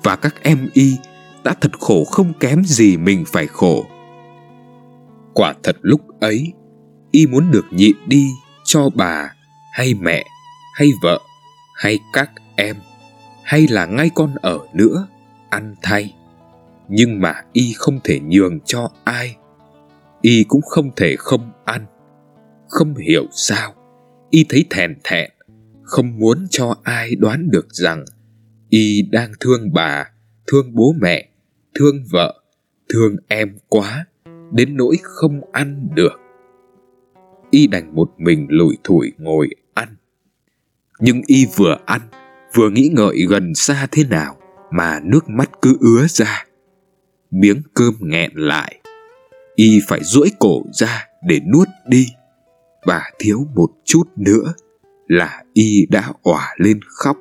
Và 0.02 0.16
các 0.16 0.42
em 0.42 0.68
Y 0.72 0.96
đã 1.44 1.54
thật 1.60 1.80
khổ 1.80 2.04
không 2.04 2.32
kém 2.40 2.64
gì 2.64 2.96
mình 2.96 3.24
phải 3.32 3.46
khổ. 3.46 3.86
Quả 5.34 5.54
thật 5.62 5.76
lúc 5.82 6.00
ấy, 6.20 6.52
y 7.10 7.26
muốn 7.26 7.50
được 7.50 7.64
nhịn 7.70 7.96
đi 8.06 8.28
cho 8.64 8.88
bà 8.94 9.34
hay 9.72 9.94
mẹ 9.94 10.24
hay 10.74 10.92
vợ 11.02 11.20
hay 11.74 11.98
các 12.12 12.30
em 12.56 12.76
hay 13.42 13.66
là 13.70 13.86
ngay 13.86 14.10
con 14.14 14.34
ở 14.34 14.58
nữa 14.72 15.06
ăn 15.50 15.74
thay. 15.82 16.14
Nhưng 16.88 17.20
mà 17.20 17.34
y 17.52 17.72
không 17.76 18.00
thể 18.04 18.20
nhường 18.20 18.60
cho 18.60 18.88
ai. 19.04 19.36
Y 20.20 20.44
cũng 20.48 20.62
không 20.62 20.90
thể 20.96 21.16
không 21.18 21.52
ăn. 21.64 21.86
Không 22.68 22.94
hiểu 22.94 23.26
sao, 23.32 23.74
y 24.30 24.44
thấy 24.48 24.64
thèn 24.70 24.98
thẹn 25.04 25.30
không 25.86 26.18
muốn 26.18 26.46
cho 26.50 26.74
ai 26.82 27.14
đoán 27.14 27.50
được 27.50 27.66
rằng 27.70 28.04
y 28.68 29.02
đang 29.02 29.32
thương 29.40 29.72
bà, 29.72 30.10
thương 30.46 30.74
bố 30.74 30.94
mẹ, 31.00 31.28
thương 31.74 32.04
vợ, 32.10 32.42
thương 32.88 33.16
em 33.28 33.56
quá, 33.68 34.06
đến 34.52 34.76
nỗi 34.76 34.96
không 35.02 35.40
ăn 35.52 35.88
được. 35.94 36.20
Y 37.50 37.66
đành 37.66 37.94
một 37.94 38.10
mình 38.18 38.46
lủi 38.50 38.76
thủi 38.84 39.12
ngồi 39.18 39.48
ăn. 39.74 39.96
Nhưng 41.00 41.22
y 41.26 41.46
vừa 41.56 41.76
ăn, 41.86 42.00
vừa 42.54 42.70
nghĩ 42.70 42.90
ngợi 42.92 43.26
gần 43.28 43.54
xa 43.54 43.86
thế 43.90 44.04
nào 44.04 44.36
mà 44.70 45.00
nước 45.04 45.28
mắt 45.28 45.50
cứ 45.62 45.76
ứa 45.80 46.06
ra. 46.08 46.44
Miếng 47.30 47.62
cơm 47.74 47.94
nghẹn 48.00 48.30
lại. 48.34 48.80
Y 49.54 49.80
phải 49.88 50.00
duỗi 50.02 50.30
cổ 50.38 50.62
ra 50.72 51.06
để 51.26 51.40
nuốt 51.52 51.68
đi. 51.88 52.06
Và 52.84 53.02
thiếu 53.18 53.46
một 53.54 53.68
chút 53.84 54.04
nữa 54.16 54.54
là 55.08 55.42
y 55.52 55.86
đã 55.90 56.12
òa 56.22 56.54
lên 56.56 56.80
khóc. 56.86 57.18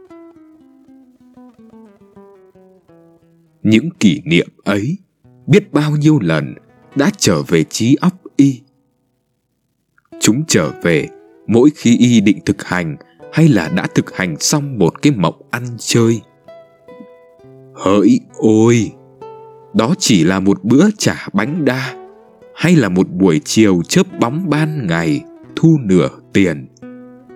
Những 3.64 3.90
kỷ 4.00 4.22
niệm 4.26 4.48
ấy 4.64 4.98
biết 5.48 5.74
bao 5.74 5.92
nhiêu 5.92 6.20
lần 6.22 6.56
đã 6.96 7.12
trở 7.18 7.42
về 7.42 7.64
trí 7.64 7.96
óc 7.96 8.14
y. 8.36 8.62
Chúng 10.20 10.44
trở 10.48 10.72
về 10.84 11.08
mỗi 11.48 11.70
khi 11.76 11.98
y 11.98 12.22
định 12.22 12.40
thực 12.46 12.64
hành 12.64 12.96
hay 13.34 13.48
là 13.48 13.70
đã 13.76 13.88
thực 13.96 14.16
hành 14.16 14.40
xong 14.40 14.80
một 14.80 15.02
cái 15.02 15.14
mộng 15.16 15.42
ăn 15.52 15.64
chơi. 15.80 16.22
Hỡi 17.76 18.20
ôi, 18.38 18.92
đó 19.74 19.96
chỉ 20.00 20.24
là 20.24 20.40
một 20.40 20.64
bữa 20.64 20.90
chả 20.98 21.28
bánh 21.34 21.66
đa 21.66 22.08
hay 22.56 22.76
là 22.76 22.90
một 22.90 23.10
buổi 23.10 23.42
chiều 23.46 23.82
chớp 23.88 24.20
bóng 24.20 24.50
ban 24.50 24.88
ngày 24.88 25.22
thu 25.56 25.78
nửa 25.84 26.10
tiền 26.34 26.68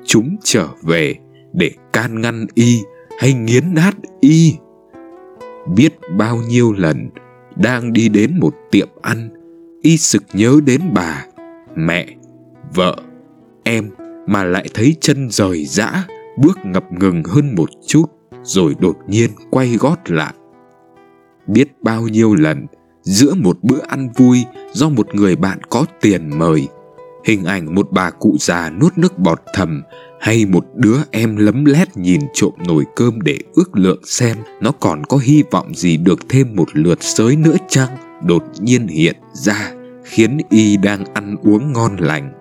chúng 0.10 0.36
trở 0.44 0.68
về 0.84 1.16
để 1.54 1.72
can 1.94 2.22
ngăn 2.22 2.48
y 2.54 2.82
hay 3.20 3.34
nghiến 3.34 3.74
nát 3.74 3.96
y. 4.20 4.54
Biết 5.76 5.94
bao 6.18 6.38
nhiêu 6.38 6.74
lần 6.74 7.10
đang 7.56 7.94
đi 7.94 8.10
đến 8.10 8.40
một 8.40 8.54
tiệm 8.72 8.88
ăn, 9.02 9.30
y 9.82 9.98
sực 9.98 10.24
nhớ 10.34 10.60
đến 10.66 10.82
bà, 10.94 11.26
mẹ, 11.76 12.08
vợ, 12.76 12.96
em 13.64 13.90
mà 14.28 14.44
lại 14.44 14.70
thấy 14.74 14.96
chân 15.02 15.30
rời 15.30 15.66
rã, 15.66 16.06
bước 16.38 16.58
ngập 16.64 16.84
ngừng 16.92 17.24
hơn 17.24 17.56
một 17.56 17.70
chút 17.88 18.06
rồi 18.44 18.76
đột 18.80 18.98
nhiên 19.08 19.30
quay 19.52 19.76
gót 19.80 20.00
lại. 20.06 20.34
Biết 21.48 21.82
bao 21.82 22.08
nhiêu 22.08 22.36
lần 22.36 22.66
giữa 23.02 23.34
một 23.34 23.58
bữa 23.64 23.80
ăn 23.88 24.10
vui 24.18 24.46
do 24.74 24.90
một 24.90 25.16
người 25.16 25.36
bạn 25.36 25.60
có 25.70 25.86
tiền 26.02 26.40
mời 26.40 26.68
hình 27.26 27.46
ảnh 27.46 27.76
một 27.76 27.88
bà 27.92 28.10
cụ 28.10 28.36
già 28.40 28.70
nuốt 28.70 28.98
nước 28.98 29.20
bọt 29.20 29.42
thầm 29.54 29.84
hay 30.20 30.46
một 30.46 30.66
đứa 30.76 30.98
em 31.12 31.36
lấm 31.36 31.66
lét 31.66 31.98
nhìn 31.98 32.22
trộm 32.34 32.54
nồi 32.68 32.86
cơm 32.96 33.22
để 33.22 33.38
ước 33.54 33.78
lượng 33.78 34.02
xem 34.06 34.38
nó 34.62 34.72
còn 34.72 35.04
có 35.04 35.18
hy 35.18 35.44
vọng 35.52 35.76
gì 35.76 35.98
được 35.98 36.20
thêm 36.30 36.56
một 36.56 36.68
lượt 36.74 37.04
sới 37.04 37.36
nữa 37.36 37.56
chăng, 37.70 37.98
đột 38.26 38.44
nhiên 38.60 38.88
hiện 38.88 39.16
ra, 39.34 39.72
khiến 40.04 40.38
y 40.50 40.78
đang 40.78 41.06
ăn 41.14 41.36
uống 41.44 41.74
ngon 41.74 41.98
lành, 42.00 42.32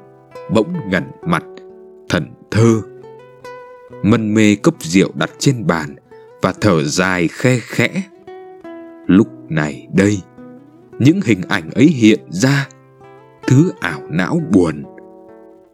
bỗng 0.55 0.73
ngẩn 0.91 1.05
mặt 1.27 1.45
thần 2.09 2.27
thơ. 2.51 2.81
Mân 4.03 4.35
mê 4.35 4.55
cốc 4.55 4.75
rượu 4.81 5.11
đặt 5.15 5.31
trên 5.39 5.67
bàn 5.67 5.97
và 6.43 6.53
thở 6.61 6.85
dài 6.85 7.29
khe 7.29 7.59
khẽ. 7.63 8.03
Lúc 9.07 9.29
này 9.49 9.87
đây, 9.95 10.19
những 10.99 11.21
hình 11.25 11.41
ảnh 11.49 11.71
ấy 11.71 11.87
hiện 11.87 12.21
ra 12.29 12.69
thứ 13.49 13.73
ảo 13.81 14.01
não 14.11 14.41
buồn. 14.53 14.83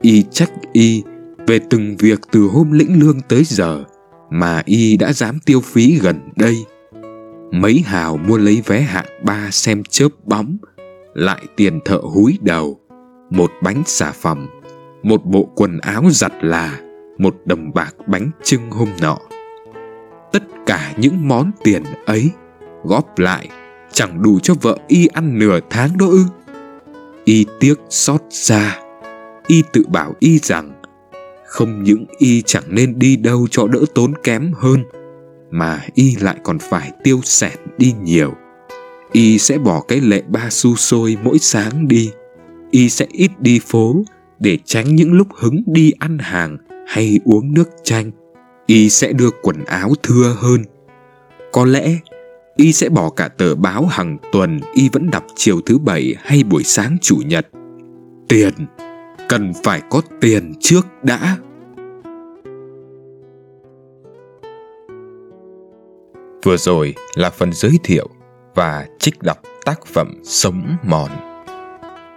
Y 0.00 0.22
trách 0.30 0.52
y 0.72 1.02
về 1.46 1.58
từng 1.70 1.96
việc 1.98 2.20
từ 2.32 2.40
hôm 2.40 2.72
lĩnh 2.72 3.00
lương 3.00 3.20
tới 3.28 3.42
giờ 3.44 3.84
mà 4.30 4.62
y 4.64 4.96
đã 4.96 5.12
dám 5.12 5.38
tiêu 5.46 5.60
phí 5.60 5.98
gần 5.98 6.20
đây. 6.36 6.64
Mấy 7.52 7.82
hào 7.86 8.16
mua 8.16 8.38
lấy 8.38 8.62
vé 8.66 8.80
hạng 8.80 9.22
ba 9.24 9.48
xem 9.50 9.82
chớp 9.90 10.08
bóng, 10.24 10.56
lại 11.14 11.42
tiền 11.56 11.80
thợ 11.84 11.98
húi 12.14 12.38
đầu, 12.42 12.80
một 13.30 13.50
bánh 13.62 13.82
xà 13.86 14.12
phòng 14.12 14.46
một 15.04 15.24
bộ 15.24 15.48
quần 15.54 15.78
áo 15.78 16.04
giặt 16.10 16.32
là, 16.40 16.80
một 17.18 17.36
đồng 17.44 17.74
bạc 17.74 17.94
bánh 18.06 18.30
trưng 18.42 18.70
hôm 18.70 18.88
nọ. 19.00 19.18
Tất 20.32 20.42
cả 20.66 20.92
những 20.96 21.28
món 21.28 21.50
tiền 21.64 21.82
ấy 22.06 22.30
góp 22.84 23.18
lại 23.18 23.48
chẳng 23.92 24.22
đủ 24.22 24.38
cho 24.38 24.54
vợ 24.62 24.78
y 24.88 25.06
ăn 25.06 25.38
nửa 25.38 25.60
tháng 25.70 25.98
đó 25.98 26.06
ư 26.06 26.24
y 27.24 27.46
tiếc 27.60 27.74
xót 27.90 28.22
xa. 28.30 28.80
Y 29.46 29.62
tự 29.72 29.82
bảo 29.88 30.14
y 30.18 30.38
rằng, 30.38 30.82
không 31.46 31.82
những 31.82 32.06
y 32.18 32.42
chẳng 32.42 32.64
nên 32.68 32.98
đi 32.98 33.16
đâu 33.16 33.46
cho 33.50 33.66
đỡ 33.66 33.80
tốn 33.94 34.12
kém 34.22 34.52
hơn, 34.56 34.84
mà 35.50 35.82
y 35.94 36.16
lại 36.20 36.36
còn 36.44 36.58
phải 36.58 36.92
tiêu 37.04 37.20
xẻn 37.24 37.58
đi 37.78 37.94
nhiều. 38.02 38.32
Y 39.12 39.38
sẽ 39.38 39.58
bỏ 39.58 39.80
cái 39.88 40.00
lệ 40.00 40.22
ba 40.28 40.50
xu 40.50 40.76
xôi 40.76 41.16
mỗi 41.22 41.38
sáng 41.38 41.88
đi. 41.88 42.10
Y 42.70 42.88
sẽ 42.88 43.06
ít 43.12 43.30
đi 43.38 43.60
phố 43.66 43.94
để 44.38 44.58
tránh 44.64 44.94
những 44.94 45.12
lúc 45.12 45.28
hứng 45.34 45.62
đi 45.66 45.92
ăn 45.98 46.18
hàng 46.18 46.58
hay 46.88 47.20
uống 47.24 47.54
nước 47.54 47.68
chanh. 47.84 48.10
Y 48.66 48.90
sẽ 48.90 49.12
đưa 49.12 49.30
quần 49.42 49.64
áo 49.64 49.92
thưa 50.02 50.36
hơn. 50.38 50.64
Có 51.52 51.64
lẽ 51.64 51.98
y 52.56 52.72
sẽ 52.72 52.88
bỏ 52.88 53.10
cả 53.10 53.28
tờ 53.28 53.54
báo 53.54 53.86
hàng 53.86 54.18
tuần, 54.32 54.60
y 54.74 54.88
vẫn 54.88 55.10
đọc 55.10 55.24
chiều 55.36 55.60
thứ 55.66 55.78
bảy 55.78 56.14
hay 56.22 56.42
buổi 56.42 56.64
sáng 56.64 56.96
chủ 57.00 57.16
nhật 57.26 57.46
tiền, 58.28 58.52
cần 59.28 59.52
phải 59.64 59.82
có 59.90 60.00
tiền 60.20 60.52
trước 60.60 60.86
đã 61.02 61.36
Vừa 66.44 66.56
rồi 66.56 66.94
là 67.14 67.30
phần 67.30 67.52
giới 67.52 67.78
thiệu 67.84 68.08
và 68.54 68.86
trích 68.98 69.22
đọc 69.22 69.38
tác 69.64 69.86
phẩm 69.86 70.14
Sống 70.24 70.76
Mòn. 70.82 71.10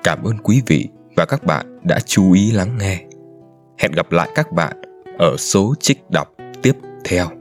Cảm 0.03 0.23
ơn 0.23 0.37
quý 0.37 0.61
vị 0.65 0.87
và 1.15 1.25
các 1.25 1.43
bạn 1.43 1.79
đã 1.83 1.99
chú 2.05 2.31
ý 2.31 2.51
lắng 2.51 2.77
nghe. 2.79 3.05
Hẹn 3.77 3.91
gặp 3.91 4.11
lại 4.11 4.29
các 4.35 4.51
bạn 4.51 4.81
ở 5.17 5.35
số 5.37 5.73
trích 5.79 6.09
đọc 6.09 6.35
tiếp 6.61 6.73
theo. 7.05 7.36